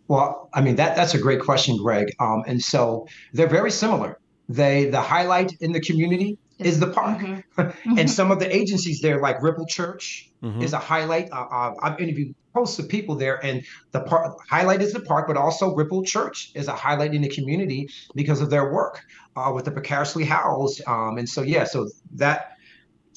well 0.07 0.49
i 0.53 0.61
mean 0.61 0.75
that 0.75 0.95
that's 0.95 1.13
a 1.13 1.19
great 1.19 1.41
question 1.41 1.77
greg 1.77 2.11
um, 2.19 2.43
and 2.47 2.61
so 2.61 3.07
they're 3.33 3.47
very 3.47 3.71
similar 3.71 4.19
they 4.49 4.85
the 4.85 5.01
highlight 5.01 5.53
in 5.61 5.71
the 5.71 5.79
community 5.79 6.37
is 6.59 6.79
the 6.79 6.87
park. 6.87 7.19
Mm-hmm. 7.19 7.97
and 7.97 8.09
some 8.09 8.31
of 8.31 8.39
the 8.39 8.53
agencies 8.53 9.01
there, 9.01 9.19
like 9.19 9.41
Ripple 9.41 9.65
Church, 9.65 10.29
mm-hmm. 10.41 10.61
is 10.61 10.73
a 10.73 10.79
highlight. 10.79 11.31
Uh, 11.31 11.47
uh, 11.51 11.73
I've 11.81 11.99
interviewed 11.99 12.35
hosts 12.55 12.79
of 12.79 12.87
people 12.87 13.15
there, 13.15 13.43
and 13.45 13.63
the 13.91 13.99
park 13.99 14.37
highlight 14.49 14.81
is 14.81 14.93
the 14.93 15.01
park, 15.01 15.27
but 15.27 15.37
also 15.37 15.75
Ripple 15.75 16.03
Church 16.03 16.51
is 16.55 16.67
a 16.67 16.73
highlight 16.73 17.13
in 17.13 17.21
the 17.21 17.29
community 17.29 17.89
because 18.15 18.41
of 18.41 18.49
their 18.49 18.71
work 18.71 19.03
uh, 19.35 19.51
with 19.53 19.65
the 19.65 19.71
precariously 19.71 20.23
housed. 20.23 20.81
Um, 20.87 21.17
and 21.17 21.29
so, 21.29 21.41
yeah, 21.41 21.65
so 21.65 21.89
that. 22.15 22.51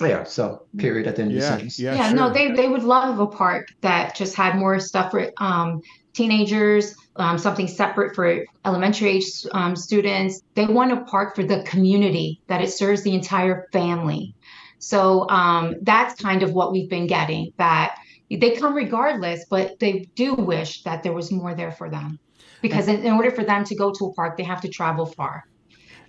Yeah, 0.00 0.22
so 0.22 0.62
period 0.76 1.08
at 1.08 1.16
the 1.16 1.22
end 1.22 1.32
yeah, 1.32 1.38
of 1.38 1.42
the 1.42 1.48
sentence. 1.48 1.80
Yeah, 1.80 1.94
yeah 1.96 2.08
sure. 2.10 2.16
no, 2.16 2.32
they 2.32 2.52
they 2.52 2.68
would 2.68 2.84
love 2.84 3.18
a 3.18 3.26
park 3.26 3.66
that 3.80 4.14
just 4.14 4.36
had 4.36 4.54
more 4.54 4.78
stuff 4.78 5.10
for 5.10 5.32
um, 5.38 5.82
teenagers, 6.12 6.94
um, 7.16 7.36
something 7.36 7.66
separate 7.66 8.14
for 8.14 8.44
elementary 8.64 9.08
age 9.10 9.24
um, 9.50 9.74
students. 9.74 10.42
They 10.54 10.66
want 10.66 10.92
a 10.92 11.00
park 11.02 11.34
for 11.34 11.42
the 11.42 11.64
community 11.64 12.40
that 12.46 12.60
it 12.60 12.70
serves 12.70 13.02
the 13.02 13.12
entire 13.12 13.66
family. 13.72 14.36
So 14.78 15.28
um, 15.30 15.74
that's 15.82 16.20
kind 16.22 16.44
of 16.44 16.52
what 16.52 16.70
we've 16.70 16.88
been 16.88 17.08
getting 17.08 17.52
that 17.56 17.98
they 18.30 18.50
come 18.52 18.74
regardless, 18.74 19.44
but 19.48 19.78
they 19.78 20.08
do 20.14 20.34
wish 20.34 20.82
that 20.82 21.02
there 21.02 21.12
was 21.12 21.32
more 21.32 21.54
there 21.54 21.72
for 21.72 21.88
them. 21.88 22.18
Because 22.60 22.88
in, 22.88 23.04
in 23.04 23.12
order 23.12 23.30
for 23.30 23.44
them 23.44 23.64
to 23.64 23.74
go 23.74 23.92
to 23.92 24.06
a 24.06 24.12
park, 24.14 24.36
they 24.36 24.42
have 24.42 24.60
to 24.62 24.68
travel 24.68 25.06
far. 25.06 25.44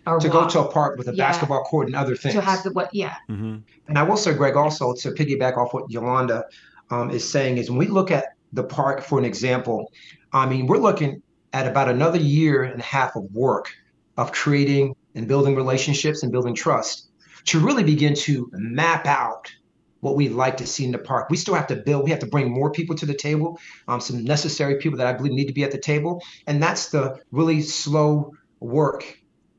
Or 0.07 0.19
to 0.19 0.27
walk, 0.27 0.33
go 0.33 0.49
to 0.49 0.59
a 0.67 0.71
park 0.71 0.97
with 0.97 1.07
a 1.07 1.15
Yeah. 1.15 1.27
basketball 1.27 1.63
court 1.63 1.87
and 1.87 1.95
other 1.95 2.15
things. 2.15 2.33
to 2.33 2.41
have 2.41 2.63
the 2.63 2.71
what 2.71 2.89
yeah. 2.93 3.15
hmm 3.27 3.57
And 3.87 3.97
I 3.97 4.03
will 4.03 4.17
say, 4.17 4.33
Greg, 4.33 4.55
also 4.55 4.93
to 4.93 5.11
piggyback 5.11 5.57
off 5.57 5.73
what 5.73 5.89
Yolanda 5.89 6.45
um, 6.89 7.11
is 7.11 7.29
saying, 7.29 7.57
is 7.57 7.69
when 7.69 7.77
we 7.77 7.87
look 7.87 8.09
at 8.11 8.25
the 8.53 8.63
park 8.63 9.01
for 9.03 9.19
an 9.19 9.25
example, 9.25 9.91
I 10.33 10.47
mean, 10.47 10.65
we're 10.67 10.77
looking 10.77 11.21
at 11.53 11.67
about 11.67 11.89
another 11.89 12.17
year 12.17 12.63
and 12.63 12.79
a 12.79 12.83
half 12.83 13.15
of 13.15 13.23
work 13.33 13.71
of 14.17 14.31
creating 14.31 14.95
and 15.15 15.27
building 15.27 15.55
relationships 15.55 16.23
and 16.23 16.31
building 16.31 16.55
trust 16.55 17.09
to 17.45 17.59
really 17.59 17.83
begin 17.83 18.13
to 18.13 18.49
map 18.53 19.05
out 19.05 19.51
what 20.01 20.15
we'd 20.15 20.31
like 20.31 20.57
to 20.57 20.65
see 20.67 20.85
in 20.85 20.91
the 20.91 20.97
park. 20.97 21.29
We 21.29 21.37
still 21.37 21.53
have 21.55 21.67
to 21.67 21.75
build, 21.75 22.03
we 22.05 22.11
have 22.11 22.19
to 22.19 22.27
bring 22.27 22.51
more 22.51 22.71
people 22.71 22.95
to 22.95 23.05
the 23.05 23.13
table, 23.13 23.59
um, 23.87 23.99
some 23.99 24.23
necessary 24.23 24.77
people 24.77 24.97
that 24.97 25.07
I 25.07 25.13
believe 25.13 25.33
need 25.33 25.47
to 25.47 25.53
be 25.53 25.63
at 25.63 25.71
the 25.71 25.77
table. 25.79 26.21
And 26.47 26.61
that's 26.61 26.89
the 26.89 27.19
really 27.31 27.61
slow 27.61 28.31
work 28.59 29.03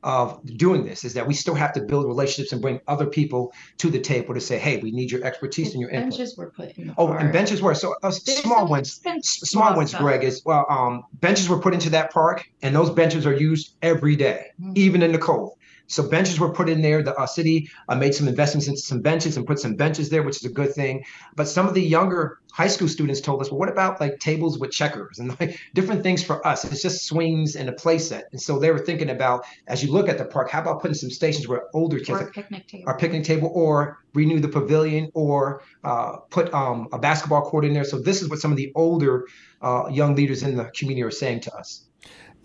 of 0.03 0.43
doing 0.57 0.83
this 0.83 1.05
is 1.05 1.13
that 1.13 1.27
we 1.27 1.33
still 1.35 1.53
have 1.53 1.71
to 1.73 1.81
build 1.83 2.07
relationships 2.07 2.51
and 2.53 2.59
bring 2.59 2.79
other 2.87 3.05
people 3.05 3.53
to 3.77 3.91
the 3.91 3.99
table 3.99 4.33
to 4.33 4.41
say, 4.41 4.57
hey, 4.57 4.77
we 4.77 4.89
need 4.91 5.11
your 5.11 5.23
expertise 5.23 5.73
and 5.73 5.81
your 5.81 5.91
input. 5.91 6.09
benches 6.09 6.35
were 6.35 6.49
put 6.49 6.71
in 6.71 6.87
the 6.87 6.93
Oh, 6.97 7.05
park. 7.05 7.21
and 7.21 7.31
benches 7.31 7.61
were 7.61 7.75
so 7.75 7.93
uh, 8.01 8.09
small 8.09 8.65
ones. 8.67 8.99
Small 9.21 9.75
ones, 9.75 9.89
stuff. 9.91 10.01
Greg, 10.01 10.23
is 10.23 10.41
well, 10.43 10.65
um, 10.71 11.03
benches 11.13 11.47
were 11.47 11.59
put 11.59 11.75
into 11.75 11.91
that 11.91 12.11
park, 12.11 12.43
and 12.63 12.75
those 12.75 12.89
benches 12.89 13.27
are 13.27 13.35
used 13.35 13.75
every 13.83 14.15
day, 14.15 14.47
Mhm. 14.59 14.75
even 14.75 15.03
in 15.03 15.11
the 15.11 15.19
cold. 15.19 15.51
So 15.91 16.07
benches 16.07 16.39
were 16.39 16.51
put 16.53 16.69
in 16.69 16.81
there. 16.81 17.03
The 17.03 17.13
uh, 17.15 17.25
city 17.25 17.69
uh, 17.89 17.95
made 17.95 18.15
some 18.15 18.27
investments 18.27 18.67
into 18.67 18.79
some 18.79 19.01
benches 19.01 19.35
and 19.35 19.45
put 19.45 19.59
some 19.59 19.75
benches 19.75 20.09
there, 20.09 20.23
which 20.23 20.37
is 20.37 20.45
a 20.45 20.53
good 20.53 20.73
thing. 20.73 21.03
But 21.35 21.49
some 21.49 21.67
of 21.67 21.73
the 21.73 21.81
younger 21.81 22.39
high 22.53 22.67
school 22.67 22.87
students 22.87 23.19
told 23.19 23.41
us, 23.41 23.51
well, 23.51 23.59
what 23.59 23.69
about 23.69 23.99
like 23.99 24.19
tables 24.19 24.57
with 24.57 24.71
checkers 24.71 25.19
and 25.19 25.37
like 25.39 25.59
different 25.73 26.01
things 26.01 26.23
for 26.23 26.45
us? 26.47 26.63
It's 26.63 26.81
just 26.81 27.05
swings 27.05 27.57
and 27.57 27.67
a 27.67 27.73
play 27.73 27.97
set. 27.97 28.29
And 28.31 28.41
so 28.41 28.57
they 28.57 28.71
were 28.71 28.79
thinking 28.79 29.09
about, 29.09 29.45
as 29.67 29.83
you 29.83 29.91
look 29.91 30.07
at 30.07 30.17
the 30.17 30.25
park, 30.25 30.49
how 30.49 30.61
about 30.61 30.81
putting 30.81 30.95
some 30.95 31.09
stations 31.09 31.47
where 31.47 31.63
older 31.73 31.97
kids, 31.97 32.09
or 32.09 32.27
a 32.27 32.31
picnic 32.31 32.67
table. 32.67 32.85
our 32.87 32.97
picnic 32.97 33.25
table 33.25 33.51
or 33.53 33.99
renew 34.13 34.39
the 34.39 34.47
pavilion 34.47 35.11
or 35.13 35.61
uh, 35.83 36.17
put 36.29 36.53
um, 36.53 36.87
a 36.93 36.99
basketball 36.99 37.41
court 37.41 37.65
in 37.65 37.73
there. 37.73 37.83
So 37.83 37.99
this 37.99 38.21
is 38.21 38.29
what 38.29 38.39
some 38.39 38.51
of 38.51 38.57
the 38.57 38.71
older 38.75 39.27
uh, 39.61 39.89
young 39.91 40.15
leaders 40.15 40.41
in 40.43 40.55
the 40.55 40.65
community 40.65 41.03
are 41.03 41.11
saying 41.11 41.41
to 41.41 41.55
us. 41.55 41.83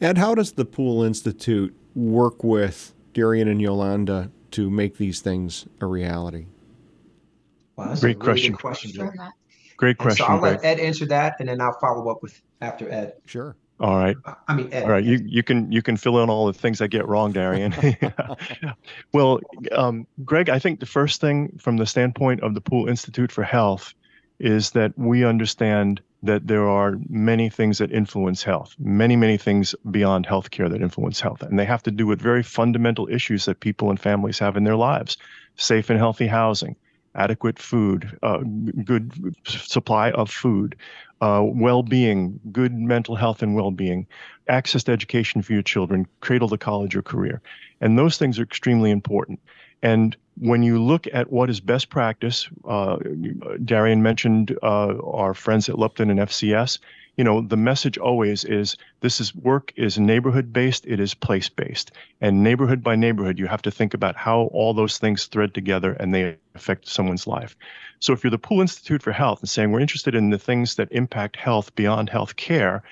Ed, 0.00 0.18
how 0.18 0.34
does 0.34 0.52
the 0.52 0.64
Pool 0.64 1.04
Institute 1.04 1.74
work 1.94 2.44
with 2.44 2.92
Darian 3.16 3.48
and 3.48 3.62
Yolanda 3.62 4.30
to 4.50 4.68
make 4.68 4.98
these 4.98 5.20
things 5.22 5.66
a 5.80 5.86
reality? 5.86 6.44
Wow, 7.74 7.88
that's 7.88 8.00
Great 8.02 8.16
a 8.16 8.18
really 8.18 8.24
question. 8.24 8.52
good 8.52 8.60
question. 8.60 8.90
Greg. 8.94 9.16
Matt. 9.16 9.32
Great 9.78 9.90
And 9.92 9.98
question, 9.98 10.26
so 10.26 10.32
I'll 10.32 10.38
Greg. 10.38 10.56
let 10.56 10.64
Ed 10.66 10.80
answer 10.80 11.06
that, 11.06 11.36
and 11.40 11.48
then 11.48 11.58
I'll 11.62 11.78
follow 11.80 12.10
up 12.10 12.22
with 12.22 12.38
after 12.60 12.92
Ed. 12.92 13.14
Sure. 13.24 13.56
All 13.80 13.96
right. 13.96 14.16
I 14.48 14.54
mean 14.54 14.70
Ed. 14.70 14.82
All 14.82 14.90
right, 14.90 15.02
you, 15.04 15.18
you 15.24 15.42
can 15.42 15.72
you 15.72 15.80
can 15.80 15.96
fill 15.96 16.22
in 16.22 16.28
all 16.28 16.46
the 16.46 16.52
things 16.52 16.82
I 16.82 16.88
get 16.88 17.08
wrong, 17.08 17.32
Darian. 17.32 17.74
well, 19.12 19.40
um, 19.72 20.06
Greg, 20.22 20.50
I 20.50 20.58
think 20.58 20.80
the 20.80 20.86
first 20.86 21.18
thing 21.18 21.56
from 21.58 21.78
the 21.78 21.86
standpoint 21.86 22.42
of 22.42 22.52
the 22.52 22.60
Pool 22.60 22.86
Institute 22.86 23.32
for 23.32 23.44
Health 23.44 23.94
is 24.40 24.72
that 24.72 24.92
we 24.98 25.24
understand 25.24 26.02
that 26.26 26.46
there 26.46 26.68
are 26.68 26.96
many 27.08 27.48
things 27.48 27.78
that 27.78 27.92
influence 27.92 28.42
health, 28.42 28.74
many 28.78 29.16
many 29.16 29.36
things 29.36 29.74
beyond 29.90 30.26
healthcare 30.26 30.70
that 30.70 30.82
influence 30.82 31.20
health, 31.20 31.42
and 31.42 31.58
they 31.58 31.64
have 31.64 31.82
to 31.84 31.90
do 31.90 32.06
with 32.06 32.20
very 32.20 32.42
fundamental 32.42 33.08
issues 33.08 33.44
that 33.44 33.60
people 33.60 33.90
and 33.90 34.00
families 34.00 34.38
have 34.38 34.56
in 34.56 34.64
their 34.64 34.76
lives: 34.76 35.16
safe 35.56 35.90
and 35.90 35.98
healthy 35.98 36.26
housing, 36.26 36.76
adequate 37.14 37.58
food, 37.58 38.18
uh, 38.22 38.38
good 38.84 39.12
supply 39.46 40.10
of 40.12 40.30
food, 40.30 40.76
uh, 41.20 41.42
well-being, 41.44 42.38
good 42.52 42.74
mental 42.74 43.16
health 43.16 43.42
and 43.42 43.54
well-being 43.54 44.06
access 44.48 44.84
to 44.84 44.92
education 44.92 45.42
for 45.42 45.52
your 45.52 45.62
children, 45.62 46.06
cradle 46.20 46.48
to 46.48 46.58
college 46.58 46.94
or 46.94 47.02
career. 47.02 47.40
And 47.80 47.98
those 47.98 48.18
things 48.18 48.38
are 48.38 48.42
extremely 48.42 48.90
important. 48.90 49.40
And 49.82 50.16
when 50.38 50.62
you 50.62 50.82
look 50.82 51.06
at 51.12 51.32
what 51.32 51.48
is 51.48 51.60
best 51.60 51.88
practice, 51.88 52.48
uh, 52.66 52.96
Darian 53.64 54.02
mentioned 54.02 54.56
uh, 54.62 54.98
our 54.98 55.34
friends 55.34 55.68
at 55.68 55.78
Lupton 55.78 56.10
and 56.10 56.20
FCS. 56.20 56.78
You 57.16 57.24
know, 57.24 57.40
the 57.40 57.56
message 57.56 57.96
always 57.96 58.44
is 58.44 58.76
this 59.00 59.20
is 59.20 59.34
work 59.34 59.72
is 59.76 59.98
neighborhood 59.98 60.52
based, 60.52 60.84
it 60.86 61.00
is 61.00 61.14
place 61.14 61.48
based. 61.48 61.92
And 62.20 62.42
neighborhood 62.42 62.82
by 62.82 62.96
neighborhood, 62.96 63.38
you 63.38 63.46
have 63.46 63.62
to 63.62 63.70
think 63.70 63.94
about 63.94 64.16
how 64.16 64.42
all 64.52 64.74
those 64.74 64.98
things 64.98 65.24
thread 65.24 65.54
together 65.54 65.92
and 65.92 66.12
they 66.12 66.36
affect 66.54 66.88
someone's 66.88 67.26
life. 67.26 67.56
So 68.00 68.12
if 68.12 68.22
you're 68.22 68.30
the 68.30 68.38
Pool 68.38 68.60
Institute 68.60 69.02
for 69.02 69.12
Health 69.12 69.40
and 69.40 69.48
saying 69.48 69.72
we're 69.72 69.80
interested 69.80 70.14
in 70.14 70.28
the 70.28 70.38
things 70.38 70.74
that 70.74 70.88
impact 70.92 71.36
health 71.36 71.74
beyond 71.74 72.10
health 72.10 72.36
care, 72.36 72.82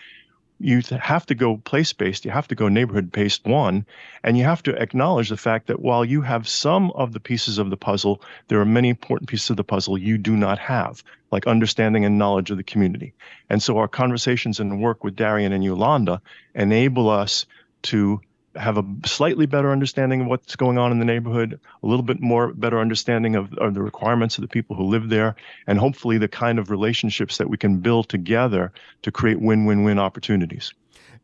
you 0.65 0.81
have 0.99 1.27
to 1.27 1.35
go 1.35 1.59
place 1.59 1.93
based, 1.93 2.25
you 2.25 2.31
have 2.31 2.49
to 2.49 2.55
go 2.55 2.69
neighborhood 2.69 3.13
based 3.13 3.45
one, 3.45 3.85
and 4.23 4.39
you 4.39 4.45
have 4.45 4.63
to 4.63 4.75
acknowledge 4.81 5.29
the 5.29 5.37
fact 5.37 5.67
that 5.67 5.81
while 5.81 6.07
you 6.07 6.23
have 6.23 6.49
some 6.49 6.91
of 6.93 7.13
the 7.13 7.21
pieces 7.21 7.59
of 7.59 7.69
the 7.69 7.77
puzzle, 7.77 8.23
there 8.49 8.59
are 8.61 8.65
many 8.65 8.89
important 8.89 9.29
pieces 9.29 9.51
of 9.51 9.59
the 9.59 9.65
puzzle 9.65 9.99
you 9.99 10.17
do 10.17 10.35
not 10.35 10.59
have, 10.59 11.05
like 11.31 11.47
understanding 11.47 12.07
and 12.07 12.17
knowledge 12.17 12.51
of 12.51 12.57
the 12.57 12.63
community. 12.63 13.13
And 13.51 13.63
so 13.63 13.77
our 13.77 13.89
conversations 13.89 14.59
and 14.59 14.81
work 14.81 15.05
with 15.05 15.17
Darian 15.17 15.53
and 15.53 15.63
Yolanda 15.63 16.23
enable 16.55 17.11
us 17.11 17.45
to 17.83 18.23
have 18.57 18.79
a 18.79 18.85
slightly 19.05 19.47
better 19.47 19.73
understanding 19.73 20.23
of 20.23 20.27
what's 20.27 20.57
going 20.57 20.79
on 20.79 20.93
in 20.93 20.99
the 20.99 21.05
neighborhood, 21.05 21.59
a 21.83 21.87
little 21.87 22.05
bit 22.05 22.21
more 22.21 22.53
better 22.53 22.79
understanding 22.79 23.37
of, 23.37 23.53
of 23.55 23.75
the 23.75 23.83
requirements 23.83 24.39
of 24.39 24.43
the 24.43 24.49
people 24.49 24.77
who 24.77 24.85
live 24.85 25.09
there, 25.09 25.35
and 25.67 25.79
hopefully 25.79 26.19
the 26.19 26.29
kind 26.29 26.59
of 26.59 26.71
relationships 26.71 27.39
that 27.39 27.51
we 27.51 27.57
can 27.57 27.79
build 27.79 28.09
together 28.09 28.73
to 29.03 29.11
create 29.11 29.41
win-win-win 29.41 29.99
opportunities. 29.99 30.73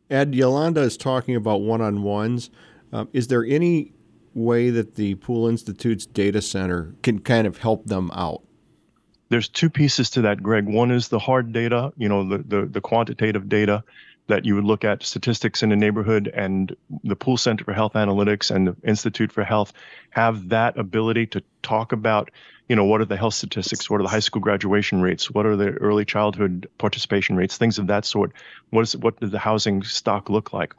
Ed, 0.09 0.35
Yolanda 0.35 0.81
is 0.81 0.97
talking 0.97 1.35
about 1.35 1.61
one 1.61 1.81
on 1.81 2.03
ones. 2.03 2.49
Um, 2.91 3.07
is 3.13 3.27
there 3.27 3.45
any 3.45 3.93
way 4.33 4.69
that 4.69 4.95
the 4.95 5.15
Pool 5.15 5.47
Institute's 5.47 6.05
data 6.05 6.41
center 6.41 6.93
can 7.01 7.19
kind 7.19 7.47
of 7.47 7.57
help 7.57 7.85
them 7.85 8.11
out? 8.13 8.43
There's 9.29 9.47
two 9.47 9.69
pieces 9.69 10.09
to 10.11 10.21
that, 10.23 10.43
Greg. 10.43 10.67
One 10.67 10.91
is 10.91 11.07
the 11.07 11.19
hard 11.19 11.53
data, 11.53 11.93
you 11.95 12.09
know, 12.09 12.27
the, 12.27 12.39
the, 12.39 12.65
the 12.65 12.81
quantitative 12.81 13.47
data 13.47 13.83
that 14.27 14.45
you 14.45 14.55
would 14.55 14.63
look 14.63 14.83
at 14.83 15.03
statistics 15.03 15.63
in 15.63 15.71
a 15.71 15.75
neighborhood 15.75 16.31
and 16.33 16.75
the 17.03 17.15
Pool 17.15 17.37
Center 17.37 17.63
for 17.63 17.73
Health 17.73 17.93
Analytics 17.93 18.49
and 18.53 18.67
the 18.67 18.75
Institute 18.83 19.31
for 19.31 19.43
Health 19.43 19.73
have 20.11 20.49
that 20.49 20.77
ability 20.77 21.27
to 21.27 21.43
talk 21.63 21.91
about, 21.91 22.31
you 22.69 22.75
know, 22.75 22.85
what 22.85 23.01
are 23.01 23.05
the 23.05 23.17
health 23.17 23.33
statistics? 23.33 23.89
What 23.89 23.99
are 23.99 24.03
the 24.03 24.09
high 24.09 24.19
school 24.19 24.41
graduation 24.41 25.01
rates? 25.01 25.29
What 25.29 25.45
are 25.45 25.55
the 25.55 25.71
early 25.71 26.05
childhood 26.05 26.69
participation 26.77 27.35
rates? 27.35 27.57
Things 27.57 27.77
of 27.77 27.87
that 27.87 28.05
sort. 28.05 28.31
What 28.69 28.81
is 28.81 28.95
what 28.95 29.19
does 29.19 29.31
the 29.31 29.39
housing 29.39 29.83
stock 29.83 30.29
look 30.29 30.53
like? 30.53 30.75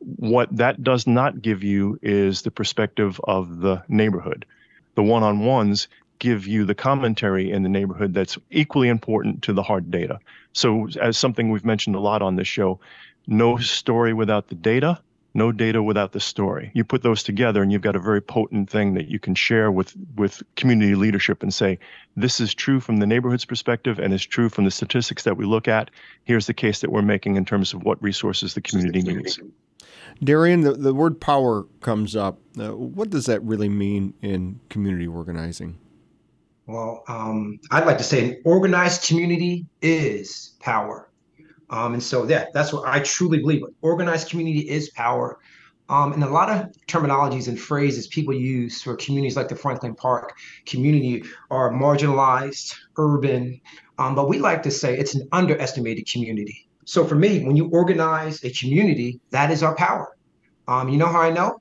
What 0.00 0.54
that 0.56 0.82
does 0.82 1.06
not 1.06 1.42
give 1.42 1.62
you 1.62 1.98
is 2.02 2.42
the 2.42 2.50
perspective 2.50 3.20
of 3.24 3.60
the 3.60 3.82
neighborhood. 3.88 4.46
The 4.94 5.02
one-on-ones 5.02 5.88
give 6.18 6.46
you 6.46 6.64
the 6.64 6.74
commentary 6.74 7.50
in 7.50 7.62
the 7.62 7.68
neighborhood 7.68 8.14
that's 8.14 8.38
equally 8.50 8.88
important 8.88 9.42
to 9.44 9.52
the 9.52 9.62
hard 9.62 9.90
data. 9.90 10.20
So, 10.52 10.88
as 11.00 11.16
something 11.16 11.50
we've 11.50 11.64
mentioned 11.64 11.96
a 11.96 12.00
lot 12.00 12.22
on 12.22 12.36
this 12.36 12.48
show, 12.48 12.80
no 13.26 13.58
story 13.58 14.12
without 14.12 14.48
the 14.48 14.54
data, 14.54 15.00
no 15.34 15.52
data 15.52 15.82
without 15.82 16.12
the 16.12 16.20
story. 16.20 16.70
You 16.74 16.84
put 16.84 17.02
those 17.02 17.22
together 17.22 17.62
and 17.62 17.70
you've 17.70 17.82
got 17.82 17.96
a 17.96 18.00
very 18.00 18.20
potent 18.20 18.68
thing 18.68 18.94
that 18.94 19.08
you 19.08 19.18
can 19.18 19.34
share 19.34 19.70
with 19.70 19.94
with 20.16 20.42
community 20.56 20.94
leadership 20.94 21.42
and 21.42 21.54
say, 21.54 21.78
this 22.16 22.40
is 22.40 22.54
true 22.54 22.80
from 22.80 22.96
the 22.96 23.06
neighborhood's 23.06 23.44
perspective 23.44 23.98
and 23.98 24.12
it's 24.12 24.24
true 24.24 24.48
from 24.48 24.64
the 24.64 24.70
statistics 24.70 25.24
that 25.24 25.36
we 25.36 25.44
look 25.44 25.68
at. 25.68 25.90
Here's 26.24 26.46
the 26.46 26.54
case 26.54 26.80
that 26.80 26.90
we're 26.90 27.02
making 27.02 27.36
in 27.36 27.44
terms 27.44 27.72
of 27.72 27.84
what 27.84 28.02
resources 28.02 28.54
the 28.54 28.60
community 28.60 29.02
needs. 29.02 29.38
Darian, 30.22 30.62
the, 30.62 30.72
the 30.72 30.92
word 30.92 31.20
power 31.20 31.66
comes 31.80 32.16
up. 32.16 32.38
Uh, 32.58 32.74
what 32.74 33.10
does 33.10 33.26
that 33.26 33.42
really 33.42 33.68
mean 33.68 34.12
in 34.20 34.60
community 34.68 35.06
organizing? 35.06 35.78
Well, 36.70 37.02
um, 37.08 37.58
I'd 37.72 37.84
like 37.84 37.98
to 37.98 38.04
say 38.04 38.28
an 38.28 38.42
organized 38.44 39.08
community 39.08 39.66
is 39.82 40.52
power. 40.60 41.10
Um, 41.68 41.94
and 41.94 42.02
so 42.02 42.28
yeah, 42.28 42.46
that's 42.54 42.72
what 42.72 42.86
I 42.86 43.00
truly 43.00 43.38
believe. 43.40 43.62
Organized 43.82 44.30
community 44.30 44.60
is 44.68 44.90
power. 44.90 45.40
Um, 45.88 46.12
and 46.12 46.22
a 46.22 46.28
lot 46.28 46.48
of 46.48 46.70
terminologies 46.86 47.48
and 47.48 47.58
phrases 47.58 48.06
people 48.06 48.32
use 48.32 48.82
for 48.82 48.94
communities 48.94 49.36
like 49.36 49.48
the 49.48 49.56
Franklin 49.56 49.96
Park 49.96 50.32
community 50.64 51.24
are 51.50 51.72
marginalized, 51.72 52.76
urban, 52.96 53.60
um, 53.98 54.14
but 54.14 54.28
we 54.28 54.38
like 54.38 54.62
to 54.62 54.70
say 54.70 54.96
it's 54.96 55.16
an 55.16 55.28
underestimated 55.32 56.08
community. 56.08 56.68
So 56.84 57.04
for 57.04 57.16
me, 57.16 57.44
when 57.44 57.56
you 57.56 57.68
organize 57.70 58.44
a 58.44 58.50
community, 58.52 59.18
that 59.30 59.50
is 59.50 59.64
our 59.64 59.74
power. 59.74 60.16
Um, 60.68 60.88
you 60.88 60.98
know 60.98 61.08
how 61.08 61.20
I 61.20 61.30
know? 61.30 61.60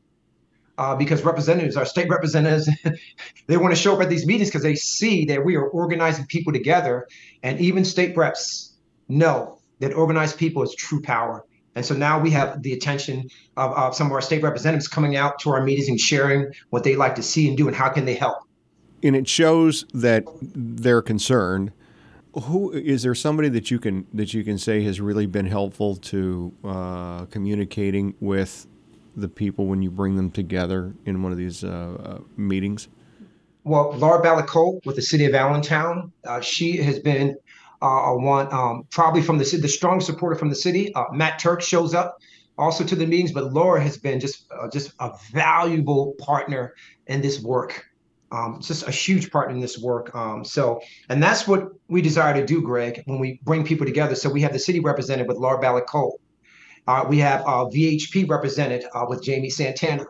Uh, 0.79 0.95
because 0.95 1.23
representatives, 1.25 1.75
our 1.75 1.85
state 1.85 2.07
representatives, 2.09 2.69
they 3.47 3.57
want 3.57 3.75
to 3.75 3.75
show 3.75 3.93
up 3.93 4.01
at 4.01 4.09
these 4.09 4.25
meetings 4.25 4.47
because 4.47 4.63
they 4.63 4.75
see 4.75 5.25
that 5.25 5.43
we 5.43 5.57
are 5.57 5.67
organizing 5.67 6.25
people 6.25 6.53
together. 6.53 7.05
And 7.43 7.59
even 7.59 7.83
state 7.83 8.15
reps 8.15 8.77
know 9.09 9.59
that 9.79 9.93
organized 9.93 10.37
people 10.37 10.63
is 10.63 10.73
true 10.73 11.01
power. 11.01 11.43
And 11.75 11.85
so 11.85 11.95
now 11.95 12.17
we 12.21 12.31
have 12.31 12.63
the 12.63 12.71
attention 12.71 13.29
of, 13.57 13.73
of 13.73 13.93
some 13.93 14.07
of 14.07 14.13
our 14.13 14.21
state 14.21 14.41
representatives 14.41 14.87
coming 14.87 15.17
out 15.17 15.39
to 15.39 15.49
our 15.49 15.61
meetings 15.61 15.89
and 15.89 15.99
sharing 15.99 16.53
what 16.69 16.85
they 16.85 16.95
like 16.95 17.15
to 17.15 17.23
see 17.23 17.49
and 17.49 17.57
do 17.57 17.67
and 17.67 17.75
how 17.75 17.89
can 17.89 18.05
they 18.05 18.15
help. 18.15 18.37
and 19.03 19.17
it 19.17 19.27
shows 19.27 19.85
that 19.93 20.23
they're 20.41 21.01
concerned. 21.01 21.73
Who 22.43 22.71
is 22.71 23.03
there 23.03 23.15
somebody 23.15 23.49
that 23.49 23.69
you 23.69 23.79
can 23.79 24.07
that 24.13 24.33
you 24.33 24.45
can 24.45 24.57
say 24.57 24.83
has 24.83 25.01
really 25.01 25.25
been 25.25 25.47
helpful 25.47 25.97
to 25.97 26.53
uh, 26.63 27.25
communicating 27.25 28.13
with 28.19 28.65
the 29.21 29.29
people 29.29 29.65
when 29.65 29.81
you 29.81 29.91
bring 29.91 30.15
them 30.15 30.31
together 30.31 30.93
in 31.05 31.23
one 31.23 31.31
of 31.31 31.37
these 31.37 31.63
uh, 31.63 31.67
uh 31.67 32.19
meetings? 32.37 32.87
Well, 33.63 33.93
Laura 33.97 34.21
Balacote 34.23 34.85
with 34.85 34.95
the 34.95 35.01
city 35.01 35.25
of 35.25 35.35
Allentown, 35.35 36.11
uh, 36.25 36.41
she 36.41 36.77
has 36.77 36.99
been 36.99 37.37
uh, 37.81 38.13
one 38.13 38.51
um, 38.53 38.87
probably 38.89 39.21
from 39.21 39.37
the 39.37 39.45
city, 39.45 39.61
the 39.61 39.67
strong 39.67 40.01
supporter 40.01 40.35
from 40.35 40.49
the 40.49 40.55
city. 40.55 40.93
Matt 41.11 41.39
Tuerk 41.39 41.61
shows 41.61 41.93
up 41.93 42.17
also 42.57 42.83
to 42.83 42.95
the 42.95 43.05
meetings, 43.05 43.31
but 43.31 43.53
Laura 43.53 43.81
has 43.81 43.97
been 43.97 44.19
just 44.19 44.45
just 44.71 44.93
a 44.99 45.11
valuable 45.31 46.15
partner 46.19 46.73
in 47.07 47.21
this 47.21 47.41
work. 47.41 47.85
Um, 48.31 48.59
just 48.61 48.87
a 48.87 48.91
huge 48.91 49.31
partner 49.31 49.55
in 49.55 49.59
this 49.59 49.79
work. 49.79 50.13
Um, 50.15 50.45
so, 50.45 50.81
and 51.09 51.21
that's 51.21 51.47
what 51.47 51.69
we 51.87 52.01
desire 52.03 52.35
to 52.35 52.45
do, 52.45 52.61
Greg, 52.61 53.01
when 53.05 53.17
we 53.17 53.39
bring 53.43 53.65
people 53.65 53.87
together. 53.87 54.13
So 54.13 54.29
we 54.29 54.41
have 54.41 54.53
the 54.53 54.59
city 54.59 54.79
represented 54.79 55.27
with 55.27 55.37
Laura 55.37 55.59
Balacote. 55.59 56.13
Uh, 56.89 57.05
we 57.07 57.19
have 57.19 57.41
uh, 57.41 57.65
VHP 57.65 58.27
represented 58.27 58.83
uh, 58.95 59.05
with 59.07 59.21
Jamie 59.21 59.51
Santana. 59.51 60.07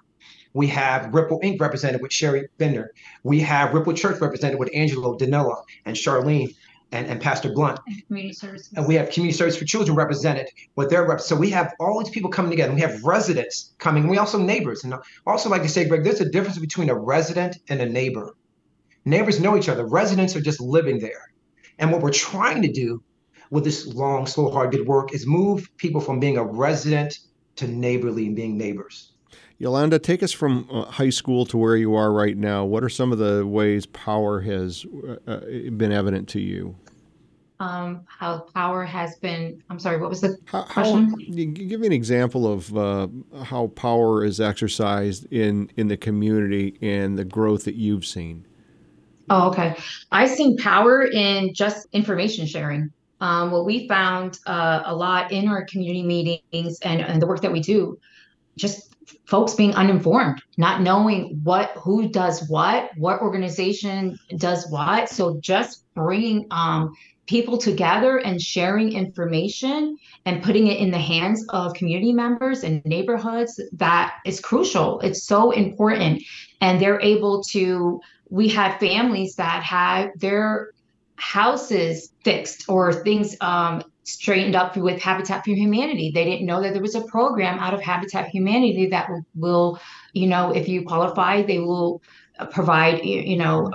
We 0.54 0.68
have 0.68 1.14
Ripple 1.14 1.42
Inc. 1.42 1.60
represented 1.60 2.02
with 2.02 2.14
Sherry 2.14 2.48
Bender. 2.58 2.94
We 3.22 3.42
have 3.42 3.74
Ripple 3.74 3.92
Church 3.92 4.22
represented 4.22 4.60
with 4.60 4.70
Angelo 4.74 5.18
Danilla 5.18 5.62
and 5.84 5.94
Charlene 5.98 6.56
and, 6.94 7.06
and 7.06 7.20
Pastor 7.20 7.52
Blunt. 7.52 7.82
And 7.86 8.08
community 8.08 8.34
services. 8.34 8.70
And 8.78 8.88
we 8.88 8.96
have 8.96 9.10
Community 9.10 9.38
Service 9.38 9.58
for 9.58 9.66
Children 9.66 9.98
represented 9.98 10.48
with 10.78 10.90
their 10.90 11.06
reps. 11.06 11.26
So 11.26 11.36
we 11.36 11.50
have 11.50 11.74
all 11.82 12.02
these 12.02 12.14
people 12.14 12.30
coming 12.30 12.50
together. 12.50 12.74
We 12.74 12.80
have 12.80 13.04
residents 13.04 13.74
coming. 13.78 14.08
We 14.08 14.18
also 14.18 14.38
neighbors. 14.40 14.86
And 14.86 14.94
I 14.94 15.00
also 15.26 15.50
like 15.50 15.64
to 15.64 15.70
say, 15.70 15.84
Greg, 15.84 16.06
there's 16.06 16.22
a 16.22 16.30
difference 16.30 16.60
between 16.60 16.90
a 16.90 16.96
resident 16.96 17.58
and 17.68 17.82
a 17.82 17.90
neighbor. 17.90 18.38
Neighbors 19.04 19.42
know 19.42 19.58
each 19.58 19.68
other. 19.68 19.86
Residents 19.86 20.34
are 20.38 20.42
just 20.42 20.62
living 20.62 21.00
there. 21.00 21.34
And 21.78 21.92
what 21.92 22.02
we're 22.02 22.14
trying 22.14 22.62
to 22.62 22.72
do 22.72 23.04
with 23.50 23.64
this 23.64 23.88
long, 23.88 24.28
slow, 24.28 24.52
hard, 24.52 24.72
good 24.72 24.88
work 24.88 25.14
is 25.14 25.26
move 25.26 25.70
people 25.78 26.02
from 26.02 26.20
being 26.20 26.38
a 26.38 26.44
resident 26.44 27.20
to 27.56 27.68
neighborly 27.68 28.28
and 28.28 28.36
being 28.36 28.58
neighbors. 28.58 29.12
Yolanda, 29.58 30.00
take 30.00 30.24
us 30.24 30.32
from 30.32 30.68
uh, 30.72 30.86
high 30.86 31.10
school 31.10 31.46
to 31.46 31.58
where 31.58 31.76
you 31.76 31.94
are 31.94 32.14
right 32.14 32.38
now. 32.38 32.64
What 32.64 32.84
are 32.84 32.90
some 32.90 33.12
of 33.12 33.18
the 33.18 33.46
ways 33.46 33.86
power 33.86 34.40
has 34.40 34.86
uh, 35.08 35.18
uh, 35.30 35.40
been 35.72 35.92
evident 35.92 36.30
to 36.30 36.40
you? 36.40 36.76
Um, 37.60 38.06
how 38.08 38.40
power 38.56 38.86
has 38.86 39.18
been. 39.18 39.62
I'm 39.70 39.80
sorry. 39.80 39.98
What 39.98 40.10
was 40.10 40.22
the 40.22 40.38
how, 40.46 40.64
question? 40.64 41.10
How, 41.10 41.16
give 41.18 41.82
me 41.82 41.88
an 41.88 41.92
example 41.92 42.50
of 42.50 42.78
uh, 42.78 43.10
how 43.44 43.68
power 43.68 44.24
is 44.24 44.40
exercised 44.40 45.26
in 45.30 45.70
in 45.76 45.90
the 45.90 45.98
community 45.98 46.78
and 46.82 47.20
the 47.20 47.26
growth 47.26 47.66
that 47.66 47.76
you've 47.76 48.06
seen. 48.06 48.48
Oh, 49.30 49.50
okay. 49.50 49.76
I've 50.14 50.30
seen 50.30 50.56
power 50.56 51.04
in 51.04 51.54
just 51.54 51.86
information 51.92 52.46
sharing. 52.46 52.92
Um, 53.22 53.52
what 53.52 53.66
we 53.66 53.88
found 53.88 54.40
uh, 54.46 54.84
a 54.86 54.96
lot 54.96 55.32
in 55.32 55.48
our 55.48 55.66
community 55.66 56.04
meetings 56.04 56.80
and, 56.82 57.02
and 57.02 57.22
the 57.22 57.28
work 57.28 57.42
that 57.42 57.52
we 57.52 57.60
do, 57.60 58.00
just 58.58 58.96
folks 59.26 59.54
being 59.54 59.76
uninformed, 59.76 60.42
not 60.58 60.82
knowing 60.82 61.40
what 61.44 61.72
who 61.72 62.10
does 62.10 62.48
what, 62.50 62.92
what 62.98 63.22
organization 63.22 64.18
does 64.38 64.70
what. 64.70 65.10
So 65.10 65.40
just 65.40 65.84
bringing 65.94 66.48
um, 66.52 66.94
people 67.30 67.60
together 67.60 68.18
and 68.18 68.42
sharing 68.42 68.94
information 68.94 69.98
and 70.26 70.42
putting 70.42 70.68
it 70.68 70.80
in 70.80 70.90
the 70.90 70.98
hands 70.98 71.46
of 71.50 71.76
community 71.76 72.12
members 72.12 72.64
and 72.64 72.84
neighborhoods 72.86 73.62
that 73.74 74.16
is 74.26 74.40
crucial. 74.40 75.00
It's 75.02 75.24
so 75.24 75.52
important, 75.52 76.24
and 76.60 76.82
they're 76.82 77.02
able 77.02 77.44
to. 77.52 78.02
We 78.32 78.50
have 78.50 78.80
families 78.80 79.36
that 79.36 79.64
have 79.64 80.10
their 80.16 80.72
houses 81.20 82.12
fixed 82.24 82.70
or 82.70 82.94
things 82.94 83.36
um, 83.42 83.84
straightened 84.04 84.56
up 84.56 84.76
with 84.76 85.02
Habitat 85.02 85.44
for 85.44 85.52
Humanity. 85.52 86.12
They 86.14 86.26
didn't 86.26 86.46
know 86.46 86.62
that 86.62 86.74
there 86.74 86.82
was 86.82 86.96
a 86.96 87.02
program 87.02 87.60
out 87.60 87.74
of 87.74 87.82
Habitat 87.82 88.26
for 88.26 88.32
Humanity 88.32 88.88
that 88.88 89.10
will, 89.36 89.80
you 90.14 90.28
know, 90.28 90.52
if 90.52 90.68
you 90.68 90.84
qualify, 90.84 91.44
they 91.44 91.60
will 91.60 92.02
uh, 92.40 92.46
provide, 92.46 93.04
you 93.04 93.38
know, 93.38 93.72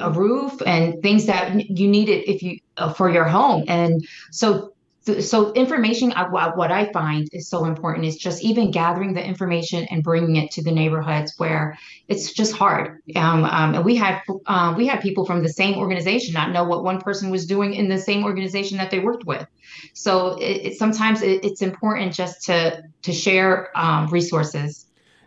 a 0.00 0.10
roof 0.10 0.60
and 0.66 1.02
things 1.02 1.26
that 1.26 1.54
you 1.70 1.88
needed 1.88 2.28
if 2.28 2.42
you 2.42 2.58
uh, 2.76 2.92
for 2.92 3.10
your 3.10 3.24
home. 3.24 3.64
And 3.68 4.06
so 4.30 4.74
so 5.02 5.52
information 5.52 6.12
what 6.30 6.70
i 6.70 6.90
find 6.92 7.28
is 7.32 7.48
so 7.48 7.64
important 7.64 8.04
is 8.06 8.16
just 8.16 8.42
even 8.42 8.70
gathering 8.70 9.14
the 9.14 9.24
information 9.24 9.84
and 9.90 10.02
bringing 10.02 10.36
it 10.36 10.50
to 10.50 10.62
the 10.62 10.70
neighborhoods 10.70 11.34
where 11.38 11.78
it's 12.08 12.32
just 12.32 12.52
hard. 12.52 13.00
Um, 13.16 13.44
um, 13.44 13.74
and 13.74 13.84
we 13.84 13.96
had 13.96 14.20
uh, 14.46 14.74
we 14.76 14.86
had 14.86 15.00
people 15.00 15.24
from 15.24 15.42
the 15.42 15.48
same 15.48 15.78
organization 15.78 16.34
not 16.34 16.50
know 16.50 16.64
what 16.64 16.84
one 16.84 17.00
person 17.00 17.30
was 17.30 17.46
doing 17.46 17.74
in 17.74 17.88
the 17.88 17.98
same 17.98 18.24
organization 18.24 18.78
that 18.78 18.90
they 18.90 18.98
worked 18.98 19.24
with. 19.24 19.46
So 19.94 20.36
it, 20.38 20.66
it 20.66 20.78
sometimes 20.78 21.22
it, 21.22 21.44
it's 21.44 21.62
important 21.62 22.12
just 22.12 22.46
to 22.46 22.82
to 23.02 23.12
share 23.12 23.76
um, 23.78 24.08
resources 24.08 24.86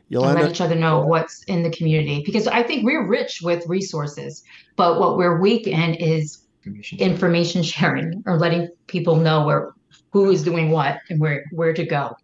Yolanda, 0.10 0.40
and 0.40 0.42
let 0.44 0.52
each 0.52 0.62
other 0.62 0.76
know 0.76 1.06
what's 1.06 1.44
in 1.46 1.64
the 1.64 1.72
community. 1.72 2.22
Because 2.26 2.48
i 2.48 2.62
think 2.62 2.86
we're 2.86 3.08
rich 3.08 3.40
with 3.42 3.66
resources 3.68 4.44
but 4.76 5.00
what 5.00 5.18
we're 5.18 5.40
weak 5.40 5.68
in 5.68 5.94
is 5.96 6.43
information 6.66 6.98
sharing. 6.98 7.12
information 7.12 7.64
sharing 7.64 8.24
or 8.26 8.38
letting 8.38 8.70
people 8.88 9.16
know 9.16 9.46
where 9.46 9.74
who 10.12 10.30
is 10.30 10.44
doing 10.44 10.72
what 10.72 11.00
and 11.10 11.20
where 11.20 11.46
where 11.52 11.74
to 11.74 11.86
go. 11.86 12.16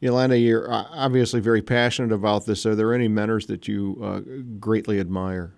Yolanda, 0.00 0.38
you're 0.38 0.70
obviously 0.70 1.40
very 1.40 1.62
passionate 1.62 2.12
about 2.12 2.44
this. 2.44 2.66
Are 2.66 2.74
there 2.74 2.92
any 2.92 3.08
mentors 3.08 3.46
that 3.46 3.66
you 3.66 3.98
uh, 4.02 4.20
greatly 4.60 5.00
admire? 5.00 5.54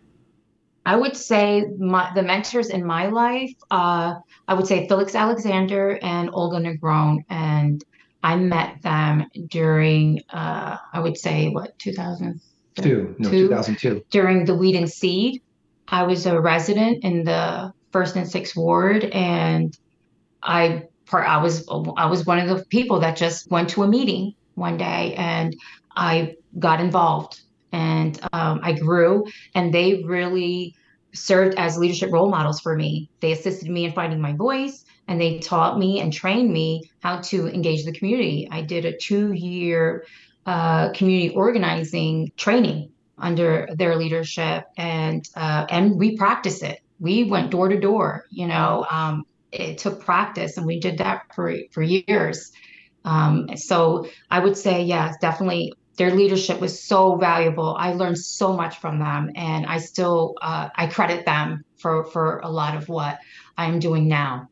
I 0.87 0.97
would 0.97 1.17
say 1.17 1.67
my, 1.79 2.11
the 2.15 2.23
mentors 2.23 2.71
in 2.71 2.85
my 2.85 3.09
life, 3.09 3.53
uh, 3.71 4.15
I 4.47 4.55
would 4.55 4.67
say 4.67 4.89
Felix 4.89 5.15
Alexander 5.15 5.99
and 6.01 6.31
Olga 6.33 6.59
Negron. 6.59 7.25
And 7.29 7.85
I 8.23 8.37
met 8.37 8.81
them 8.83 9.27
during, 9.49 10.23
uh, 10.31 10.77
I 10.93 11.01
would 11.01 11.19
say, 11.19 11.51
what, 11.51 11.79
2002? 11.79 13.17
No, 13.19 13.31
2002. 13.31 14.05
During 14.09 14.45
the 14.45 14.55
Weed 14.55 14.77
and 14.77 14.91
Seed. 14.91 15.43
I 15.89 16.05
was 16.05 16.27
a 16.27 16.39
resident 16.41 17.03
in 17.03 17.25
the 17.25 17.73
first 17.93 18.17
and 18.17 18.29
sixth 18.29 18.57
ward, 18.57 19.05
and 19.05 19.77
I 20.43 20.85
part 21.07 21.27
I 21.29 21.39
was 21.39 21.67
I 21.97 22.07
was 22.07 22.27
one 22.27 22.39
of 22.39 22.49
the 22.49 22.65
people 22.67 23.01
that 23.01 23.17
just 23.17 23.51
went 23.51 23.71
to 23.71 23.83
a 23.83 23.89
meeting 23.89 24.35
one 24.55 24.77
day, 24.77 25.15
and 25.17 25.57
I 25.97 26.37
got 26.59 26.81
involved, 26.81 27.41
and 27.73 28.19
um, 28.33 28.61
I 28.63 28.73
grew, 28.73 29.27
and 29.55 29.73
they 29.73 30.03
really 30.05 30.75
served 31.15 31.59
as 31.59 31.79
leadership 31.79 32.13
role 32.13 32.29
models 32.29 32.61
for 32.61 32.77
me. 32.77 33.11
They 33.21 33.33
assisted 33.33 33.71
me 33.71 33.85
in 33.87 33.93
finding 33.93 34.21
my 34.21 34.35
voice, 34.35 34.85
and 35.09 35.21
they 35.21 35.39
taught 35.39 35.79
me 35.79 36.01
and 36.01 36.13
trained 36.13 36.53
me 36.53 36.91
how 37.01 37.21
to 37.23 37.49
engage 37.49 37.85
the 37.85 37.93
community. 37.93 38.49
I 38.51 38.63
did 38.63 38.85
a 38.85 38.97
two-year 38.97 40.05
uh, 40.47 40.93
community 40.93 41.35
organizing 41.35 42.33
training 42.37 42.91
under 43.17 43.69
their 43.75 43.97
leadership, 43.97 44.65
and 44.77 45.29
uh, 45.35 45.67
and 45.71 45.97
we 45.97 46.17
practice 46.17 46.63
it 46.63 46.81
we 47.01 47.25
went 47.25 47.51
door 47.51 47.69
to 47.69 47.79
door 47.79 48.25
you 48.31 48.47
know 48.47 48.87
um, 48.91 49.25
it 49.53 49.79
took 49.79 50.01
practice 50.01 50.57
and 50.57 50.67
we 50.67 50.81
did 50.81 50.99
that 50.99 51.23
for 51.35 51.55
for 51.71 51.83
years 51.83 52.53
um, 53.05 53.49
so 53.57 54.07
i 54.31 54.39
would 54.39 54.57
say 54.57 54.83
yes, 54.83 55.17
definitely 55.21 55.73
their 55.97 56.15
leadership 56.15 56.61
was 56.61 56.83
so 56.83 57.17
valuable 57.17 57.77
i 57.79 57.93
learned 57.93 58.19
so 58.19 58.53
much 58.53 58.79
from 58.79 58.99
them 58.99 59.31
and 59.35 59.67
i 59.67 59.79
still 59.79 60.35
uh, 60.43 60.69
i 60.75 60.87
credit 60.87 61.25
them 61.25 61.65
for 61.77 62.05
for 62.05 62.39
a 62.39 62.49
lot 62.49 62.77
of 62.77 62.89
what 62.89 63.19
i'm 63.57 63.79
doing 63.79 64.09
now 64.09 64.49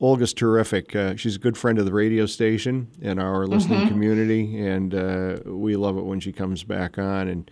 Olga's 0.00 0.32
terrific. 0.32 0.96
Uh, 0.96 1.14
she's 1.14 1.36
a 1.36 1.38
good 1.38 1.58
friend 1.58 1.78
of 1.78 1.84
the 1.84 1.92
radio 1.92 2.24
station 2.24 2.88
and 3.02 3.20
our 3.20 3.46
listening 3.46 3.80
mm-hmm. 3.80 3.88
community, 3.88 4.66
and 4.66 4.94
uh, 4.94 5.40
we 5.44 5.76
love 5.76 5.98
it 5.98 6.04
when 6.04 6.20
she 6.20 6.32
comes 6.32 6.64
back 6.64 6.96
on. 6.96 7.28
And 7.28 7.50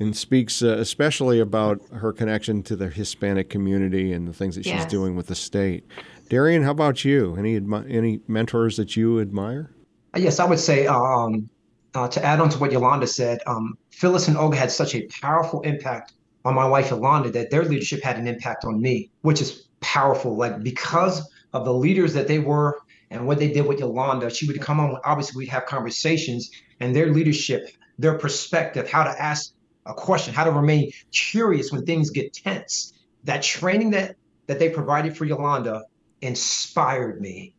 and 0.00 0.16
speaks 0.16 0.62
uh, 0.62 0.78
especially 0.78 1.38
about 1.38 1.80
her 1.92 2.12
connection 2.12 2.62
to 2.64 2.74
the 2.74 2.88
Hispanic 2.88 3.50
community 3.50 4.12
and 4.12 4.26
the 4.26 4.32
things 4.32 4.56
that 4.56 4.64
yes. 4.66 4.82
she's 4.82 4.90
doing 4.90 5.14
with 5.14 5.26
the 5.26 5.34
state. 5.34 5.84
Darian, 6.30 6.62
how 6.62 6.70
about 6.70 7.04
you? 7.04 7.36
Any 7.36 7.56
any 7.88 8.20
mentors 8.26 8.76
that 8.78 8.96
you 8.96 9.20
admire? 9.20 9.70
Yes, 10.16 10.40
I 10.40 10.46
would 10.46 10.58
say 10.58 10.86
um, 10.86 11.50
uh, 11.94 12.08
to 12.08 12.24
add 12.24 12.40
on 12.40 12.48
to 12.50 12.58
what 12.58 12.72
Yolanda 12.72 13.06
said, 13.06 13.40
um, 13.46 13.76
Phyllis 13.90 14.26
and 14.26 14.36
Olga 14.36 14.56
had 14.56 14.72
such 14.72 14.94
a 14.94 15.06
powerful 15.20 15.60
impact 15.62 16.14
on 16.44 16.54
my 16.54 16.66
wife 16.66 16.90
Yolanda 16.90 17.30
that 17.32 17.50
their 17.50 17.64
leadership 17.64 18.02
had 18.02 18.16
an 18.16 18.26
impact 18.26 18.64
on 18.64 18.80
me, 18.80 19.10
which 19.20 19.40
is 19.40 19.66
powerful. 19.80 20.36
Like 20.36 20.62
because 20.62 21.28
of 21.52 21.64
the 21.64 21.74
leaders 21.74 22.14
that 22.14 22.26
they 22.26 22.38
were 22.38 22.80
and 23.10 23.26
what 23.26 23.38
they 23.38 23.52
did 23.52 23.66
with 23.66 23.80
Yolanda, 23.80 24.30
she 24.30 24.46
would 24.46 24.60
come 24.60 24.80
on. 24.80 24.96
Obviously, 25.04 25.40
we'd 25.40 25.48
have 25.48 25.66
conversations, 25.66 26.50
and 26.78 26.96
their 26.96 27.12
leadership, 27.12 27.68
their 27.98 28.16
perspective, 28.16 28.88
how 28.88 29.04
to 29.04 29.10
ask 29.10 29.52
a 29.86 29.94
question, 29.94 30.34
how 30.34 30.44
to 30.44 30.52
remain 30.52 30.92
curious 31.12 31.72
when 31.72 31.84
things 31.84 32.10
get 32.10 32.32
tense. 32.32 32.92
That 33.24 33.42
training 33.42 33.90
that 33.90 34.16
that 34.46 34.58
they 34.58 34.68
provided 34.68 35.16
for 35.16 35.24
Yolanda 35.24 35.84
inspired 36.22 37.20
me. 37.20 37.54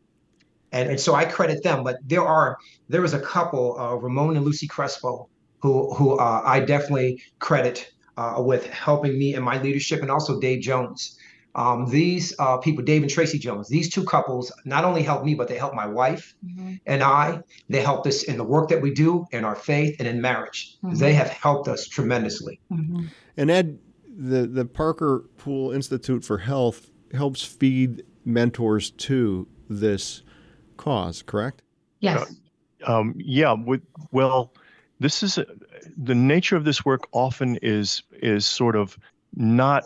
And, 0.72 0.90
and 0.90 1.00
so 1.00 1.14
I 1.14 1.24
credit 1.24 1.62
them, 1.62 1.84
but 1.84 1.96
there 2.04 2.24
are 2.24 2.58
there 2.88 3.02
was 3.02 3.14
a 3.14 3.20
couple, 3.20 3.78
uh, 3.78 3.94
Ramon 3.94 4.36
and 4.36 4.44
Lucy 4.44 4.66
Crespo, 4.66 5.28
who 5.60 5.94
who 5.94 6.18
uh, 6.18 6.42
I 6.44 6.60
definitely 6.60 7.22
credit 7.38 7.92
uh, 8.16 8.36
with 8.38 8.66
helping 8.70 9.18
me 9.18 9.34
in 9.34 9.42
my 9.42 9.60
leadership, 9.60 10.02
and 10.02 10.10
also 10.10 10.40
Dave 10.40 10.62
Jones. 10.62 11.18
Um, 11.54 11.86
these 11.90 12.34
uh, 12.38 12.56
people, 12.58 12.82
Dave 12.82 13.02
and 13.02 13.10
Tracy 13.10 13.38
Jones, 13.38 13.68
these 13.68 13.90
two 13.90 14.04
couples 14.04 14.50
not 14.64 14.84
only 14.84 15.02
helped 15.02 15.24
me, 15.24 15.34
but 15.34 15.48
they 15.48 15.58
helped 15.58 15.76
my 15.76 15.86
wife 15.86 16.34
mm-hmm. 16.44 16.74
and 16.86 17.02
I. 17.02 17.42
They 17.68 17.82
helped 17.82 18.06
us 18.06 18.22
in 18.22 18.38
the 18.38 18.44
work 18.44 18.68
that 18.70 18.80
we 18.80 18.92
do, 18.92 19.26
in 19.32 19.44
our 19.44 19.54
faith, 19.54 19.96
and 19.98 20.08
in 20.08 20.20
marriage. 20.20 20.76
Mm-hmm. 20.82 20.96
They 20.96 21.12
have 21.12 21.28
helped 21.28 21.68
us 21.68 21.86
tremendously. 21.86 22.58
Mm-hmm. 22.70 23.06
And 23.36 23.50
Ed, 23.50 23.78
the, 24.16 24.46
the 24.46 24.64
Parker 24.64 25.24
Pool 25.36 25.72
Institute 25.72 26.24
for 26.24 26.38
Health 26.38 26.90
helps 27.12 27.42
feed 27.42 28.04
mentors 28.24 28.90
to 28.90 29.46
this 29.68 30.22
cause, 30.76 31.22
correct? 31.22 31.62
Yes. 32.00 32.34
Uh, 32.86 33.00
um, 33.00 33.14
yeah. 33.18 33.52
With, 33.52 33.82
well, 34.10 34.54
this 35.00 35.22
is 35.22 35.38
a, 35.38 35.46
the 35.96 36.14
nature 36.14 36.56
of 36.56 36.64
this 36.64 36.84
work. 36.84 37.08
Often 37.12 37.58
is 37.62 38.02
is 38.12 38.46
sort 38.46 38.76
of 38.76 38.96
not 39.34 39.84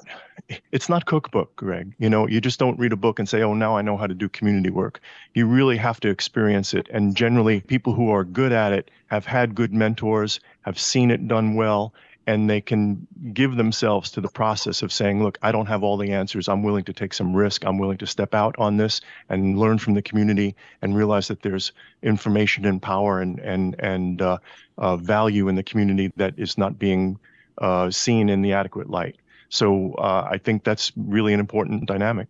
it's 0.73 0.89
not 0.89 1.07
cookbook 1.07 1.55
greg. 1.57 1.95
You 1.99 2.09
know 2.09 2.27
you 2.29 2.41
just 2.41 2.59
don't 2.59 2.79
read 2.79 2.93
a 2.93 2.97
book 2.97 3.19
and 3.19 3.29
say 3.29 3.43
oh 3.43 3.55
now 3.55 3.77
i 3.77 3.83
know 3.83 3.97
how 3.97 4.07
to 4.07 4.15
do 4.15 4.29
community 4.29 4.71
work. 4.71 5.01
You 5.35 5.47
really 5.47 5.77
have 5.77 6.01
to 6.01 6.09
experience 6.09 6.75
it. 6.75 6.89
And 6.91 7.17
generally 7.17 7.61
people 7.61 7.93
who 7.93 8.11
are 8.11 8.25
good 8.25 8.53
at 8.53 8.73
it 8.73 8.91
have 9.07 9.27
had 9.27 9.55
good 9.55 9.73
mentors 9.73 10.41
have 10.63 10.79
seen 10.79 11.11
it 11.11 11.27
done 11.29 11.55
well 11.55 11.95
and 12.29 12.51
they 12.51 12.61
can 12.61 13.07
give 13.33 13.55
themselves 13.55 14.11
to 14.11 14.21
the 14.21 14.29
process 14.29 14.83
of 14.83 14.93
saying 14.93 15.23
look 15.23 15.39
i 15.43 15.53
don't 15.53 15.67
have 15.67 15.83
all 15.83 15.97
the 15.97 16.13
answers. 16.13 16.49
I'm 16.49 16.63
willing 16.63 16.85
to 16.85 16.93
take 16.93 17.15
some 17.15 17.35
risk. 17.35 17.65
I'm 17.65 17.79
willing 17.79 17.99
to 17.99 18.07
step 18.07 18.35
out 18.35 18.55
on 18.59 18.77
this 18.77 19.01
and 19.29 19.59
learn 19.59 19.79
from 19.79 19.95
the 19.95 20.03
community 20.03 20.55
and 20.83 20.97
realize 20.97 21.29
that 21.29 21.43
there's 21.43 21.73
information 22.03 22.65
and 22.67 22.81
power 22.81 23.21
and 23.21 23.39
and 23.41 23.77
and 23.81 24.23
uh, 24.23 24.39
uh, 24.79 24.97
value 24.97 25.49
in 25.49 25.57
the 25.57 25.63
community 25.63 26.13
that 26.17 26.35
is 26.37 26.57
not 26.59 26.79
being 26.79 27.19
uh, 27.59 27.91
seen 27.91 28.29
in 28.29 28.43
the 28.43 28.53
adequate 28.53 28.91
light 28.91 29.17
so 29.49 29.95
uh, 29.95 30.29
I 30.31 30.39
think 30.39 30.65
that's 30.65 30.93
really 30.97 31.33
an 31.33 31.41
important 31.41 31.87
dynamic. 31.87 32.29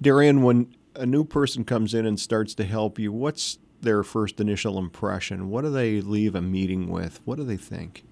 Darian, 0.00 0.42
when 0.42 0.74
a 0.94 1.06
new 1.06 1.24
person 1.24 1.64
comes 1.64 1.94
in 1.94 2.06
and 2.06 2.18
starts 2.18 2.54
to 2.54 2.64
help 2.64 2.98
you, 2.98 3.12
what's 3.12 3.58
their 3.80 4.02
first 4.02 4.40
initial 4.40 4.78
impression? 4.78 5.50
What 5.50 5.62
do 5.62 5.70
they 5.70 6.00
leave 6.00 6.34
a 6.34 6.42
meeting 6.42 6.88
with? 6.88 7.20
What 7.24 7.36
do 7.36 7.44
they 7.44 7.56
think? 7.56 8.04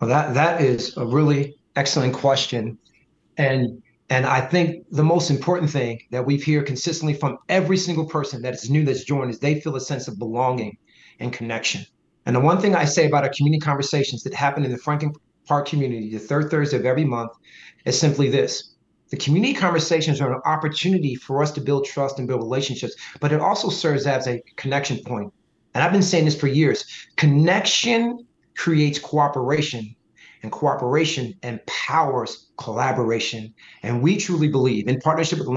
Well, 0.00 0.08
that 0.08 0.34
that 0.34 0.60
is 0.60 0.96
a 0.96 1.04
really 1.04 1.56
excellent 1.74 2.14
question, 2.14 2.78
and 3.36 3.82
and 4.10 4.24
I 4.24 4.40
think 4.40 4.86
the 4.90 5.04
most 5.04 5.30
important 5.30 5.70
thing 5.70 6.00
that 6.12 6.24
we've 6.24 6.44
heard 6.44 6.66
consistently 6.66 7.14
from 7.14 7.38
every 7.48 7.76
single 7.76 8.06
person 8.06 8.42
that 8.42 8.54
is 8.54 8.70
new 8.70 8.84
that's 8.84 9.04
joined 9.04 9.30
is 9.30 9.40
they 9.40 9.60
feel 9.60 9.76
a 9.76 9.80
sense 9.80 10.08
of 10.08 10.18
belonging 10.18 10.78
and 11.20 11.32
connection. 11.32 11.84
And 12.24 12.36
the 12.36 12.40
one 12.40 12.60
thing 12.60 12.74
I 12.74 12.84
say 12.84 13.06
about 13.06 13.24
our 13.24 13.30
community 13.30 13.60
conversations 13.60 14.22
that 14.22 14.34
happen 14.34 14.64
in 14.64 14.70
the 14.70 14.78
Franklin 14.78 15.12
Park 15.48 15.66
community 15.66 16.12
the 16.12 16.18
third 16.18 16.50
Thursday 16.50 16.76
of 16.76 16.84
every 16.84 17.04
month 17.04 17.32
is 17.86 17.98
simply 17.98 18.28
this. 18.28 18.74
The 19.10 19.16
community 19.16 19.54
conversations 19.54 20.20
are 20.20 20.34
an 20.34 20.42
opportunity 20.44 21.14
for 21.14 21.42
us 21.42 21.50
to 21.52 21.62
build 21.62 21.86
trust 21.86 22.18
and 22.18 22.28
build 22.28 22.42
relationships, 22.42 22.94
but 23.20 23.32
it 23.32 23.40
also 23.40 23.70
serves 23.70 24.06
as 24.06 24.28
a 24.28 24.42
connection 24.56 24.98
point. 25.04 25.32
And 25.74 25.82
I've 25.82 25.92
been 25.92 26.02
saying 26.02 26.26
this 26.26 26.38
for 26.38 26.48
years 26.48 26.84
connection 27.16 28.26
creates 28.56 28.98
cooperation, 28.98 29.94
and 30.42 30.52
cooperation 30.52 31.34
empowers 31.42 32.50
collaboration. 32.58 33.54
And 33.82 34.02
we 34.02 34.18
truly 34.18 34.48
believe, 34.48 34.86
in 34.86 35.00
partnership 35.00 35.38
with 35.38 35.48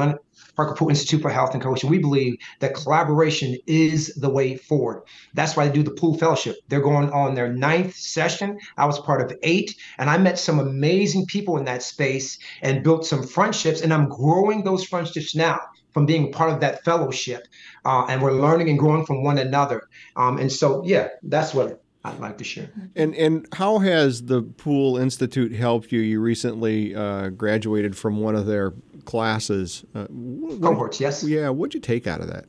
Parker 0.56 0.76
Pool 0.76 0.90
Institute 0.90 1.22
for 1.22 1.30
Health 1.30 1.54
and 1.54 1.64
Coaching, 1.64 1.90
we 1.90 2.00
believe 2.00 2.38
that 2.60 2.74
collaboration 2.74 3.58
is 3.68 4.14
the 4.16 4.30
way 4.30 4.56
forward. 4.56 5.04
That's 5.34 5.56
why 5.56 5.68
they 5.68 5.74
do 5.74 5.84
the 5.84 5.92
Pool 5.92 6.18
Fellowship. 6.18 6.58
They're 6.68 6.82
going 6.82 7.10
on 7.12 7.36
their 7.36 7.52
ninth 7.52 7.96
session. 7.96 8.60
I 8.78 8.86
was 8.86 9.00
part 9.00 9.22
of 9.22 9.38
eight, 9.44 9.76
and 9.98 10.10
I 10.10 10.18
met 10.18 10.40
some 10.40 10.60
amazing 10.60 11.26
people 11.26 11.58
in 11.58 11.66
that 11.66 11.84
space 11.84 12.38
and 12.62 12.84
built 12.84 13.06
some 13.06 13.24
friendships. 13.24 13.82
And 13.82 13.94
I'm 13.94 14.10
growing 14.10 14.64
those 14.64 14.84
friendships 14.84 15.36
now 15.36 15.60
from 15.94 16.06
being 16.06 16.32
part 16.32 16.52
of 16.52 16.62
that 16.62 16.84
fellowship. 16.84 17.48
Uh, 17.86 18.06
and 18.08 18.22
we're 18.22 18.40
learning 18.40 18.70
and 18.70 18.80
growing 18.80 19.06
from 19.06 19.24
one 19.24 19.38
another. 19.38 19.84
Um, 20.16 20.38
and 20.38 20.52
so, 20.52 20.84
yeah, 20.86 21.10
that's 21.24 21.54
what 21.54 21.82
I'd 22.04 22.20
like 22.20 22.38
to 22.40 22.44
share. 22.44 22.70
And 22.96 23.14
and 23.16 23.48
how 23.54 23.78
has 23.80 24.26
the 24.26 24.42
Pool 24.42 24.98
Institute 24.98 25.54
helped 25.54 25.92
you? 25.92 26.00
You 26.00 26.20
recently 26.20 26.96
uh, 26.96 27.30
graduated 27.30 27.96
from 27.96 28.20
one 28.20 28.36
of 28.36 28.48
their 28.48 28.74
classes. 29.06 29.86
Uh, 29.94 30.08
Cohorts, 30.08 31.00
yes. 31.00 31.24
Yeah, 31.24 31.50
what'd 31.50 31.74
you 31.76 31.80
take 31.80 32.08
out 32.08 32.22
of 32.22 32.28
that? 32.28 32.46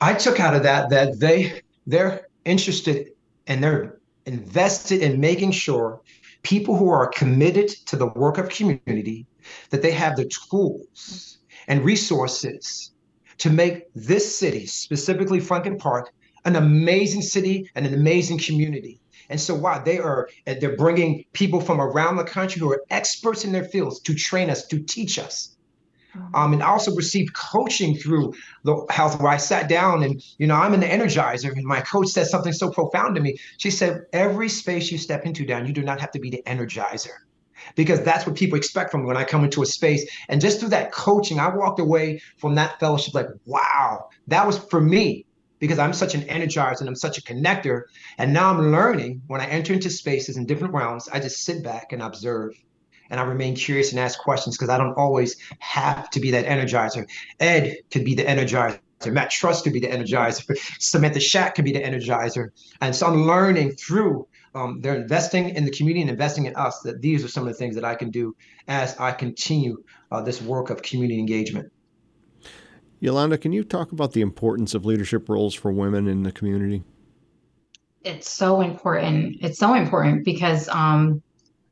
I 0.00 0.14
took 0.14 0.40
out 0.40 0.56
of 0.56 0.64
that 0.64 0.90
that 0.90 1.20
they 1.20 1.62
they're 1.86 2.26
interested 2.44 3.12
and 3.46 3.62
they're 3.62 3.98
invested 4.26 5.02
in 5.02 5.20
making 5.20 5.52
sure 5.52 6.00
people 6.42 6.76
who 6.76 6.88
are 6.88 7.06
committed 7.08 7.68
to 7.86 7.96
the 7.96 8.06
work 8.06 8.38
of 8.38 8.48
community 8.48 9.26
that 9.70 9.82
they 9.82 9.92
have 9.92 10.16
the 10.16 10.24
tools 10.24 11.38
and 11.68 11.84
resources 11.84 12.90
to 13.38 13.50
make 13.50 13.84
this 13.94 14.36
city, 14.36 14.66
specifically 14.66 15.40
Franklin 15.40 15.78
Park, 15.78 16.12
an 16.44 16.56
amazing 16.56 17.22
city 17.22 17.70
and 17.74 17.86
an 17.86 17.94
amazing 17.94 18.38
community. 18.38 19.00
And 19.28 19.40
so 19.40 19.54
why 19.54 19.78
they 19.78 19.98
are 19.98 20.28
they're 20.44 20.76
bringing 20.76 21.24
people 21.32 21.60
from 21.60 21.80
around 21.80 22.16
the 22.16 22.24
country 22.24 22.58
who 22.58 22.70
are 22.72 22.82
experts 22.90 23.44
in 23.44 23.52
their 23.52 23.64
fields 23.64 24.00
to 24.00 24.14
train 24.14 24.50
us, 24.50 24.66
to 24.66 24.80
teach 24.80 25.18
us. 25.18 25.56
Um, 26.34 26.52
and 26.52 26.62
I 26.62 26.66
also 26.66 26.92
received 26.96 27.34
coaching 27.34 27.94
through 27.94 28.34
the 28.64 28.84
health 28.90 29.20
where 29.20 29.30
I 29.30 29.36
sat 29.36 29.68
down 29.68 30.02
and, 30.02 30.20
you 30.38 30.48
know, 30.48 30.56
I'm 30.56 30.74
an 30.74 30.80
energizer. 30.80 31.52
And 31.52 31.64
my 31.64 31.80
coach 31.82 32.08
said 32.08 32.26
something 32.26 32.52
so 32.52 32.70
profound 32.70 33.14
to 33.14 33.20
me. 33.20 33.36
She 33.58 33.70
said, 33.70 34.02
every 34.12 34.48
space 34.48 34.90
you 34.90 34.98
step 34.98 35.24
into 35.24 35.46
down, 35.46 35.66
you 35.66 35.72
do 35.72 35.82
not 35.82 36.00
have 36.00 36.10
to 36.12 36.18
be 36.18 36.30
the 36.30 36.42
energizer 36.46 37.14
because 37.76 38.02
that's 38.02 38.26
what 38.26 38.34
people 38.34 38.58
expect 38.58 38.90
from 38.90 39.02
me 39.02 39.06
when 39.06 39.16
I 39.16 39.24
come 39.24 39.44
into 39.44 39.62
a 39.62 39.66
space. 39.66 40.08
And 40.28 40.40
just 40.40 40.60
through 40.60 40.70
that 40.70 40.92
coaching, 40.92 41.38
I 41.38 41.54
walked 41.54 41.78
away 41.78 42.20
from 42.38 42.56
that 42.56 42.80
fellowship 42.80 43.14
like, 43.14 43.28
wow, 43.44 44.08
that 44.28 44.46
was 44.46 44.58
for 44.58 44.80
me 44.80 45.26
because 45.60 45.78
I'm 45.78 45.92
such 45.92 46.16
an 46.16 46.22
energizer 46.22 46.80
and 46.80 46.88
I'm 46.88 46.96
such 46.96 47.18
a 47.18 47.22
connector. 47.22 47.82
And 48.18 48.32
now 48.32 48.50
I'm 48.50 48.72
learning 48.72 49.22
when 49.28 49.40
I 49.40 49.46
enter 49.46 49.72
into 49.72 49.90
spaces 49.90 50.36
in 50.36 50.46
different 50.46 50.74
realms, 50.74 51.08
I 51.08 51.20
just 51.20 51.44
sit 51.44 51.62
back 51.62 51.92
and 51.92 52.02
observe. 52.02 52.54
And 53.10 53.20
I 53.20 53.24
remain 53.24 53.54
curious 53.54 53.90
and 53.90 54.00
ask 54.00 54.18
questions 54.18 54.56
because 54.56 54.68
I 54.68 54.78
don't 54.78 54.94
always 54.94 55.36
have 55.58 56.10
to 56.10 56.20
be 56.20 56.32
that 56.32 56.46
energizer. 56.46 57.08
Ed 57.38 57.76
could 57.90 58.04
be 58.04 58.14
the 58.14 58.24
energizer. 58.24 58.80
Matt 59.06 59.30
Trust 59.30 59.64
could 59.64 59.72
be 59.72 59.80
the 59.80 59.88
energizer. 59.88 60.56
Samantha 60.78 61.20
Shack 61.20 61.54
could 61.54 61.64
be 61.64 61.72
the 61.72 61.82
energizer. 61.82 62.50
And 62.80 62.94
so 62.94 63.06
I'm 63.06 63.26
learning 63.26 63.72
through 63.72 64.28
um, 64.54 64.80
they're 64.80 64.96
investing 64.96 65.50
in 65.50 65.64
the 65.64 65.70
community 65.70 66.00
and 66.02 66.10
investing 66.10 66.46
in 66.46 66.56
us 66.56 66.80
that 66.80 67.00
these 67.00 67.24
are 67.24 67.28
some 67.28 67.44
of 67.44 67.48
the 67.48 67.54
things 67.54 67.76
that 67.76 67.84
I 67.84 67.94
can 67.94 68.10
do 68.10 68.34
as 68.66 68.98
I 68.98 69.12
continue 69.12 69.82
uh, 70.10 70.22
this 70.22 70.42
work 70.42 70.70
of 70.70 70.82
community 70.82 71.18
engagement. 71.18 71.72
Yolanda, 73.00 73.38
can 73.38 73.50
you 73.50 73.64
talk 73.64 73.92
about 73.92 74.12
the 74.12 74.20
importance 74.20 74.74
of 74.74 74.84
leadership 74.84 75.28
roles 75.28 75.54
for 75.54 75.72
women 75.72 76.06
in 76.06 76.22
the 76.22 76.30
community? 76.30 76.84
It's 78.04 78.30
so 78.30 78.60
important. 78.60 79.36
It's 79.40 79.58
so 79.58 79.74
important 79.74 80.24
because 80.24 80.68
um, 80.68 81.22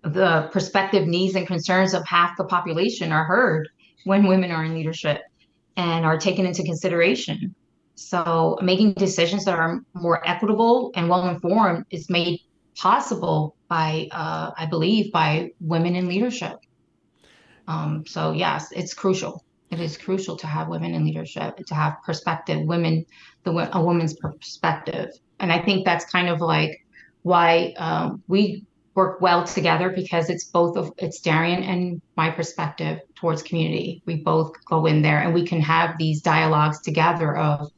the 0.03 0.49
perspective, 0.53 1.07
needs, 1.07 1.35
and 1.35 1.47
concerns 1.47 1.93
of 1.93 2.07
half 2.07 2.37
the 2.39 2.45
population 2.45 3.13
are 3.13 3.25
heard 3.25 3.69
when 4.05 4.27
women 4.27 4.51
are 4.51 4.65
in 4.65 4.75
leadership 4.75 5.21
and 5.77 6.07
are 6.07 6.19
taken 6.19 6.47
into 6.47 6.63
consideration. 6.63 7.55
So, 7.95 8.59
making 8.63 8.95
decisions 8.95 9.45
that 9.45 9.59
are 9.59 9.81
more 9.93 10.27
equitable 10.27 10.93
and 10.95 11.09
well 11.11 11.29
informed 11.29 11.85
is 11.91 12.09
made 12.09 12.41
possible 12.77 13.55
by, 13.69 14.09
uh, 14.13 14.53
I 14.57 14.67
believe, 14.67 15.13
by 15.13 15.51
women 15.61 15.95
in 15.95 16.09
leadership. 16.09 16.59
Um, 17.67 18.07
so, 18.07 18.33
yes, 18.33 18.73
it's 18.73 18.95
crucial 18.95 19.45
it 19.71 19.81
is 19.81 19.97
crucial 19.97 20.37
to 20.37 20.47
have 20.47 20.69
women 20.69 20.95
in 20.95 21.05
leadership 21.05 21.57
to 21.67 21.75
have 21.75 21.97
perspective 22.05 22.61
women 22.63 23.05
the 23.45 23.77
a 23.77 23.83
woman's 23.83 24.15
perspective. 24.15 25.11
And 25.41 25.53
i 25.53 25.59
think 25.59 25.85
that's 25.85 26.05
kind 26.07 26.29
of 26.29 26.41
like 26.41 26.85
why 27.23 27.75
um, 27.77 28.23
we 28.29 28.65
work 28.95 29.21
well 29.21 29.45
together 29.45 29.91
because 29.91 30.29
it's 30.29 30.45
both 30.45 30.77
of 30.77 30.93
it's 30.99 31.21
darian 31.21 31.63
and 31.63 32.03
my 32.17 32.31
perspective 32.31 32.99
towards 33.15 33.43
community. 33.43 34.03
We 34.07 34.17
both 34.17 34.53
go 34.65 34.87
in 34.87 35.03
there 35.03 35.21
and 35.21 35.33
we 35.33 35.47
can 35.47 35.61
have 35.61 35.97
these 35.99 36.21
dialogues 36.21 36.81
together 36.81 37.37
of 37.37 37.71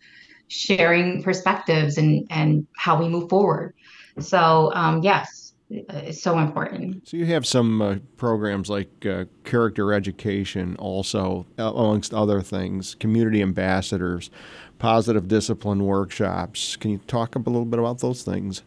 sharing 0.48 1.22
perspectives 1.22 1.98
and 1.98 2.26
and 2.30 2.66
how 2.76 2.98
we 3.00 3.08
move 3.08 3.28
forward. 3.28 3.74
So 4.18 4.72
um, 4.74 5.02
yes 5.02 5.39
is 5.70 6.22
so 6.22 6.38
important. 6.38 7.08
So 7.08 7.16
you 7.16 7.26
have 7.26 7.46
some 7.46 7.80
uh, 7.80 7.96
programs 8.16 8.68
like 8.68 9.06
uh, 9.06 9.24
character 9.44 9.92
education, 9.92 10.76
also 10.76 11.46
amongst 11.58 12.12
other 12.12 12.40
things, 12.40 12.96
community 12.96 13.40
ambassadors, 13.40 14.30
positive 14.78 15.28
discipline 15.28 15.84
workshops. 15.84 16.76
Can 16.76 16.90
you 16.92 16.98
talk 17.06 17.36
a 17.36 17.38
little 17.38 17.64
bit 17.64 17.78
about 17.78 18.00
those 18.00 18.22
things? 18.22 18.62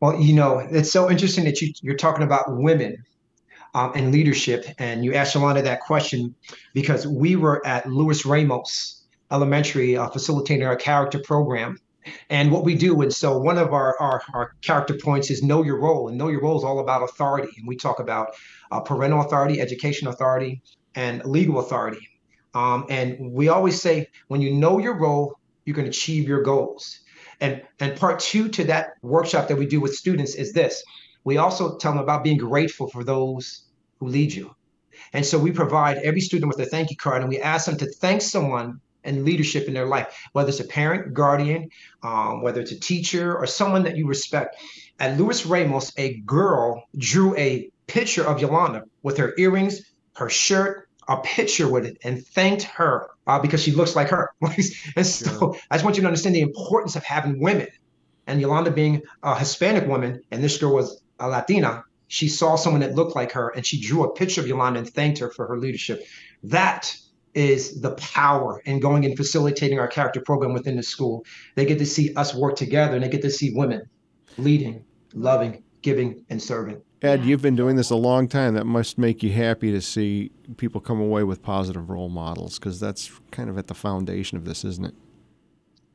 Well, 0.00 0.20
you 0.20 0.34
know, 0.34 0.58
it's 0.58 0.92
so 0.92 1.10
interesting 1.10 1.44
that 1.44 1.60
you, 1.60 1.72
you're 1.82 1.96
talking 1.96 2.22
about 2.22 2.44
women 2.48 3.04
um, 3.74 3.92
and 3.94 4.12
leadership, 4.12 4.66
and 4.78 5.04
you 5.04 5.14
asked 5.14 5.34
Yolanda 5.34 5.62
that 5.62 5.80
question 5.80 6.34
because 6.74 7.06
we 7.06 7.36
were 7.36 7.66
at 7.66 7.86
Luis 7.86 8.24
Ramos 8.24 9.02
Elementary 9.30 9.96
uh, 9.96 10.08
facilitating 10.08 10.66
our 10.66 10.76
character 10.76 11.18
program 11.18 11.78
and 12.30 12.50
what 12.50 12.64
we 12.64 12.74
do. 12.74 13.00
And 13.02 13.12
so 13.12 13.38
one 13.38 13.58
of 13.58 13.72
our, 13.72 13.96
our, 14.00 14.22
our 14.34 14.52
character 14.62 14.94
points 15.02 15.30
is 15.30 15.42
know 15.42 15.62
your 15.62 15.80
role, 15.80 16.08
and 16.08 16.18
know 16.18 16.28
your 16.28 16.42
role 16.42 16.58
is 16.58 16.64
all 16.64 16.80
about 16.80 17.02
authority. 17.02 17.50
And 17.58 17.66
we 17.66 17.76
talk 17.76 18.00
about 18.00 18.34
uh, 18.70 18.80
parental 18.80 19.20
authority, 19.20 19.60
education 19.60 20.08
authority, 20.08 20.62
and 20.94 21.24
legal 21.24 21.58
authority. 21.60 22.08
Um, 22.54 22.86
and 22.88 23.32
we 23.32 23.48
always 23.48 23.80
say 23.80 24.08
when 24.28 24.40
you 24.40 24.54
know 24.54 24.78
your 24.78 24.98
role, 24.98 25.38
you 25.64 25.74
can 25.74 25.86
achieve 25.86 26.26
your 26.26 26.42
goals. 26.42 27.00
And 27.40 27.62
and 27.78 27.96
part 27.96 28.20
two 28.20 28.48
to 28.48 28.64
that 28.64 28.90
workshop 29.02 29.48
that 29.48 29.56
we 29.56 29.66
do 29.66 29.80
with 29.80 29.94
students 29.94 30.34
is 30.34 30.52
this. 30.52 30.82
We 31.24 31.36
also 31.36 31.76
tell 31.76 31.92
them 31.92 32.02
about 32.02 32.24
being 32.24 32.38
grateful 32.38 32.88
for 32.88 33.04
those 33.04 33.64
who 34.00 34.08
lead 34.08 34.32
you. 34.32 34.54
And 35.12 35.24
so 35.24 35.38
we 35.38 35.52
provide 35.52 35.98
every 35.98 36.20
student 36.20 36.48
with 36.48 36.66
a 36.66 36.68
thank 36.68 36.90
you 36.90 36.96
card 36.96 37.22
and 37.22 37.28
we 37.28 37.38
ask 37.38 37.66
them 37.66 37.76
to 37.78 37.86
thank 37.86 38.22
someone 38.22 38.80
and 39.04 39.24
leadership 39.24 39.66
in 39.68 39.74
their 39.74 39.86
life, 39.86 40.28
whether 40.32 40.48
it's 40.48 40.60
a 40.60 40.64
parent, 40.64 41.14
guardian, 41.14 41.70
um, 42.02 42.42
whether 42.42 42.60
it's 42.60 42.72
a 42.72 42.80
teacher 42.80 43.36
or 43.36 43.46
someone 43.46 43.84
that 43.84 43.96
you 43.96 44.06
respect. 44.06 44.56
At 44.98 45.18
Luis 45.18 45.46
Ramos, 45.46 45.92
a 45.96 46.18
girl 46.20 46.84
drew 46.96 47.36
a 47.36 47.70
picture 47.86 48.24
of 48.24 48.40
Yolanda 48.40 48.84
with 49.02 49.18
her 49.18 49.34
earrings, 49.38 49.82
her 50.16 50.28
shirt, 50.28 50.88
a 51.08 51.18
picture 51.18 51.70
with 51.70 51.86
it, 51.86 51.98
and 52.04 52.24
thanked 52.26 52.64
her 52.64 53.08
uh, 53.26 53.38
because 53.38 53.62
she 53.62 53.72
looks 53.72 53.96
like 53.96 54.08
her. 54.08 54.30
and 54.96 55.06
so. 55.06 55.56
I 55.70 55.76
just 55.76 55.84
want 55.84 55.96
you 55.96 56.02
to 56.02 56.08
understand 56.08 56.34
the 56.34 56.42
importance 56.42 56.96
of 56.96 57.04
having 57.04 57.40
women. 57.40 57.68
And 58.26 58.40
Yolanda 58.40 58.70
being 58.70 59.02
a 59.22 59.38
Hispanic 59.38 59.88
woman, 59.88 60.22
and 60.30 60.44
this 60.44 60.58
girl 60.58 60.74
was 60.74 61.00
a 61.18 61.28
Latina, 61.28 61.84
she 62.08 62.28
saw 62.28 62.56
someone 62.56 62.80
that 62.80 62.94
looked 62.94 63.14
like 63.14 63.32
her 63.32 63.48
and 63.48 63.64
she 63.64 63.80
drew 63.80 64.04
a 64.04 64.12
picture 64.12 64.40
of 64.40 64.48
Yolanda 64.48 64.80
and 64.80 64.88
thanked 64.88 65.18
her 65.20 65.30
for 65.30 65.46
her 65.46 65.58
leadership. 65.58 66.04
That 66.44 66.94
is 67.38 67.80
the 67.80 67.92
power 67.92 68.60
in 68.64 68.80
going 68.80 69.04
and 69.04 69.16
facilitating 69.16 69.78
our 69.78 69.86
character 69.86 70.20
program 70.20 70.52
within 70.52 70.76
the 70.76 70.82
school. 70.82 71.24
They 71.54 71.64
get 71.64 71.78
to 71.78 71.86
see 71.86 72.12
us 72.14 72.34
work 72.34 72.56
together 72.56 72.96
and 72.96 73.04
they 73.04 73.08
get 73.08 73.22
to 73.22 73.30
see 73.30 73.52
women 73.54 73.88
leading, 74.36 74.84
loving, 75.14 75.62
giving, 75.82 76.24
and 76.30 76.42
serving. 76.42 76.82
Ed, 77.00 77.24
you've 77.24 77.42
been 77.42 77.54
doing 77.54 77.76
this 77.76 77.90
a 77.90 77.96
long 77.96 78.26
time. 78.26 78.54
That 78.54 78.66
must 78.66 78.98
make 78.98 79.22
you 79.22 79.32
happy 79.32 79.70
to 79.70 79.80
see 79.80 80.32
people 80.56 80.80
come 80.80 81.00
away 81.00 81.22
with 81.22 81.42
positive 81.42 81.88
role 81.88 82.08
models 82.08 82.58
because 82.58 82.80
that's 82.80 83.08
kind 83.30 83.48
of 83.48 83.56
at 83.56 83.68
the 83.68 83.74
foundation 83.74 84.36
of 84.36 84.44
this, 84.44 84.64
isn't 84.64 84.84
it? 84.84 84.94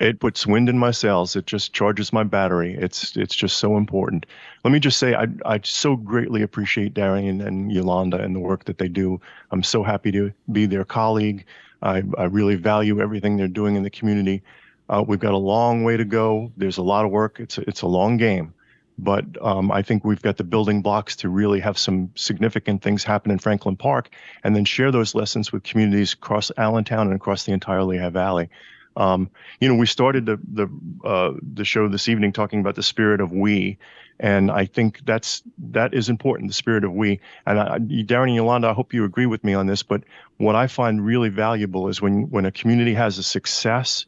It 0.04 0.20
puts 0.20 0.46
wind 0.46 0.68
in 0.68 0.78
my 0.78 0.92
sails. 0.92 1.36
It 1.38 1.46
just 1.46 1.72
charges 1.72 2.12
my 2.12 2.24
battery. 2.24 2.76
It's 2.76 3.16
it's 3.16 3.36
just 3.36 3.58
so 3.58 3.78
important. 3.78 4.26
Let 4.66 4.72
me 4.72 4.80
just 4.80 5.00
say 5.00 5.16
I 5.16 5.28
I 5.46 5.62
so 5.64 5.96
greatly 5.96 6.42
appreciate 6.42 6.94
Darian 6.94 7.40
and 7.40 7.72
Yolanda 7.72 8.22
and 8.22 8.36
the 8.36 8.40
work 8.40 8.66
that 8.66 8.78
they 8.78 8.90
do. 8.90 9.22
I'm 9.52 9.64
so 9.64 9.82
happy 9.82 10.12
to 10.12 10.34
be 10.52 10.66
their 10.66 10.84
colleague. 10.84 11.46
I, 11.82 12.04
I 12.18 12.26
really 12.26 12.56
value 12.56 13.02
everything 13.02 13.38
they're 13.38 13.48
doing 13.48 13.76
in 13.76 13.84
the 13.84 13.90
community. 13.90 14.44
Uh, 14.90 15.04
we've 15.06 15.20
got 15.20 15.34
a 15.34 15.38
long 15.38 15.84
way 15.84 15.96
to 15.98 16.06
go. 16.06 16.52
There's 16.58 16.78
a 16.78 16.84
lot 16.84 17.06
of 17.06 17.12
work. 17.12 17.40
It's 17.40 17.58
a, 17.58 17.62
it's 17.62 17.82
a 17.82 17.88
long 17.88 18.18
game, 18.18 18.54
but 18.98 19.26
um, 19.42 19.72
I 19.72 19.82
think 19.82 20.04
we've 20.04 20.22
got 20.22 20.36
the 20.36 20.44
building 20.44 20.82
blocks 20.82 21.16
to 21.18 21.30
really 21.30 21.62
have 21.62 21.78
some 21.78 22.12
significant 22.16 22.82
things 22.82 23.06
happen 23.06 23.32
in 23.32 23.40
Franklin 23.40 23.78
Park, 23.78 24.10
and 24.44 24.54
then 24.54 24.66
share 24.66 24.92
those 24.92 25.16
lessons 25.16 25.54
with 25.54 25.64
communities 25.64 26.12
across 26.14 26.52
Allentown 26.58 27.08
and 27.08 27.16
across 27.16 27.46
the 27.46 27.54
entire 27.54 27.84
Lehigh 27.84 28.10
Valley. 28.10 28.50
Um, 28.96 29.30
you 29.60 29.68
know, 29.68 29.76
we 29.76 29.86
started 29.86 30.26
the 30.26 30.40
the 30.52 30.70
uh, 31.08 31.34
the 31.42 31.66
show 31.66 31.88
this 31.88 32.08
evening 32.10 32.32
talking 32.32 32.60
about 32.60 32.76
the 32.76 32.84
spirit 32.84 33.22
of 33.22 33.32
we, 33.32 33.78
and 34.20 34.52
I 34.52 34.66
think 34.66 35.02
that's 35.06 35.42
that 35.72 35.94
is 35.94 36.10
important. 36.10 36.50
The 36.50 36.54
spirit 36.54 36.84
of 36.84 36.94
we, 36.94 37.20
and 37.46 37.60
I, 37.60 37.80
Darren 37.80 38.28
and 38.28 38.36
Yolanda, 38.36 38.70
I 38.70 38.74
hope 38.74 38.94
you 38.94 39.04
agree 39.04 39.26
with 39.26 39.44
me 39.44 39.54
on 39.54 39.66
this. 39.68 39.84
But 39.84 40.04
what 40.38 40.56
I 40.56 40.68
find 40.68 41.04
really 41.04 41.30
valuable 41.30 41.88
is 41.88 42.02
when 42.02 42.30
when 42.30 42.46
a 42.46 42.52
community 42.52 42.94
has 42.94 43.18
a 43.18 43.24
success 43.24 44.06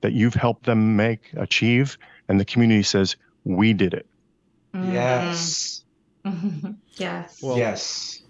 that 0.00 0.12
you've 0.12 0.34
helped 0.34 0.64
them 0.64 0.96
make 0.96 1.32
achieve, 1.36 1.98
and 2.28 2.38
the 2.38 2.44
community 2.44 2.84
says 2.84 3.16
we 3.44 3.72
did 3.72 3.94
it. 3.94 4.06
Mm-hmm. 4.74 4.92
Yes. 4.92 5.84
yes. 6.96 7.42
Well, 7.42 7.58
yes. 7.58 8.22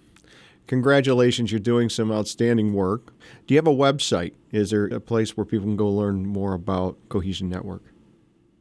Congratulations, 0.69 1.51
you're 1.51 1.59
doing 1.59 1.89
some 1.89 2.13
outstanding 2.13 2.75
work. 2.75 3.15
Do 3.47 3.55
you 3.55 3.59
have 3.59 3.67
a 3.67 3.75
website? 3.75 4.35
Is 4.53 4.71
there 4.71 4.85
a 4.85 5.01
place 5.01 5.35
where 5.35 5.47
people 5.47 5.67
can 5.67 5.77
go 5.77 5.89
learn 5.89 6.27
more 6.27 6.53
about 6.53 6.97
Cohesion 7.09 7.49
Network? 7.49 7.83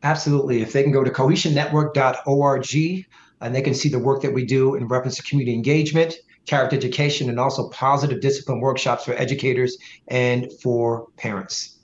Absolutely. 0.04 0.62
If 0.62 0.72
they 0.72 0.84
can 0.84 0.94
go 0.94 1.04
to 1.04 1.12
cohesionnetwork.org 1.12 3.06
and 3.42 3.54
they 3.54 3.62
can 3.62 3.74
see 3.74 3.90
the 3.90 4.00
work 4.00 4.22
that 4.22 4.34
we 4.34 4.46
do 4.46 4.76
in 4.76 4.88
reference 4.88 5.18
to 5.18 5.24
community 5.24 5.54
engagement, 5.54 6.16
character 6.46 6.78
education, 6.78 7.30
and 7.30 7.42
also 7.42 7.68
positive 7.70 8.22
discipline 8.22 8.62
workshops 8.62 9.04
for 9.04 9.12
educators 9.14 9.78
and 10.08 10.50
for 10.62 11.08
parents. 11.18 11.78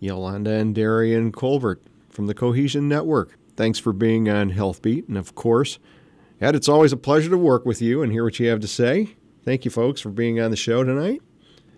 Yolanda 0.00 0.52
and 0.52 0.74
Darian 0.74 1.30
Colbert 1.30 1.82
from 2.08 2.26
the 2.26 2.34
Cohesion 2.34 2.88
Network. 2.88 3.36
Thanks 3.54 3.78
for 3.78 3.92
being 3.92 4.30
on 4.30 4.52
Healthbeat. 4.52 5.08
And 5.08 5.18
of 5.18 5.34
course, 5.34 5.78
Ed, 6.40 6.56
it's 6.56 6.70
always 6.70 6.92
a 6.92 6.96
pleasure 6.96 7.28
to 7.28 7.36
work 7.36 7.66
with 7.66 7.82
you 7.82 8.02
and 8.02 8.10
hear 8.10 8.24
what 8.24 8.40
you 8.40 8.48
have 8.48 8.60
to 8.60 8.68
say. 8.68 9.14
Thank 9.44 9.64
you, 9.64 9.70
folks, 9.70 10.00
for 10.00 10.10
being 10.10 10.40
on 10.40 10.50
the 10.50 10.56
show 10.56 10.84
tonight. 10.84 11.20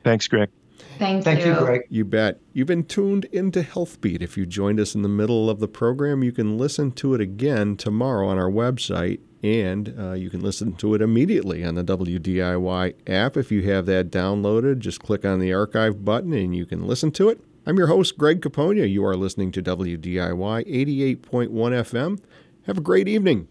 Thanks, 0.02 0.28
Greg. 0.28 0.50
Thank, 0.98 1.24
Thank 1.24 1.44
you. 1.44 1.54
you, 1.54 1.58
Greg. 1.58 1.82
You 1.88 2.04
bet. 2.04 2.40
You've 2.52 2.68
been 2.68 2.84
tuned 2.84 3.24
into 3.26 3.62
Healthbeat. 3.62 4.22
If 4.22 4.36
you 4.36 4.46
joined 4.46 4.78
us 4.78 4.94
in 4.94 5.02
the 5.02 5.08
middle 5.08 5.50
of 5.50 5.58
the 5.58 5.68
program, 5.68 6.22
you 6.22 6.30
can 6.30 6.58
listen 6.58 6.92
to 6.92 7.14
it 7.14 7.20
again 7.20 7.76
tomorrow 7.76 8.28
on 8.28 8.38
our 8.38 8.50
website, 8.50 9.20
and 9.42 9.94
uh, 9.98 10.12
you 10.12 10.30
can 10.30 10.40
listen 10.40 10.74
to 10.74 10.94
it 10.94 11.02
immediately 11.02 11.64
on 11.64 11.74
the 11.74 11.84
WDIY 11.84 12.94
app. 13.08 13.36
If 13.36 13.50
you 13.50 13.62
have 13.70 13.86
that 13.86 14.10
downloaded, 14.10 14.78
just 14.78 15.00
click 15.00 15.24
on 15.24 15.40
the 15.40 15.52
archive 15.52 16.04
button 16.04 16.32
and 16.32 16.54
you 16.54 16.66
can 16.66 16.86
listen 16.86 17.10
to 17.12 17.28
it. 17.28 17.40
I'm 17.66 17.78
your 17.78 17.86
host, 17.86 18.18
Greg 18.18 18.40
Capogna. 18.40 18.88
You 18.88 19.04
are 19.06 19.16
listening 19.16 19.50
to 19.52 19.62
WDIY 19.62 21.18
88.1 21.24 21.48
FM. 21.50 22.20
Have 22.66 22.78
a 22.78 22.82
great 22.82 23.08
evening. 23.08 23.48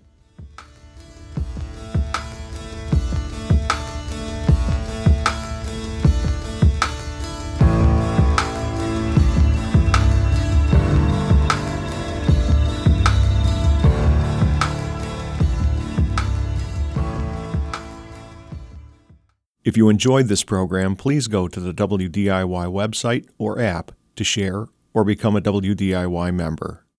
If 19.63 19.77
you 19.77 19.87
enjoyed 19.87 20.27
this 20.27 20.43
program, 20.43 20.97
please 20.97 21.27
go 21.27 21.47
to 21.47 21.59
the 21.59 21.73
WDIY 21.73 22.67
website 22.67 23.29
or 23.37 23.61
app 23.61 23.93
to 24.17 24.23
share 24.25 24.67
or 24.93 25.05
become 25.05 25.37
a 25.37 25.41
WDIY 25.41 26.35
member. 26.35 26.82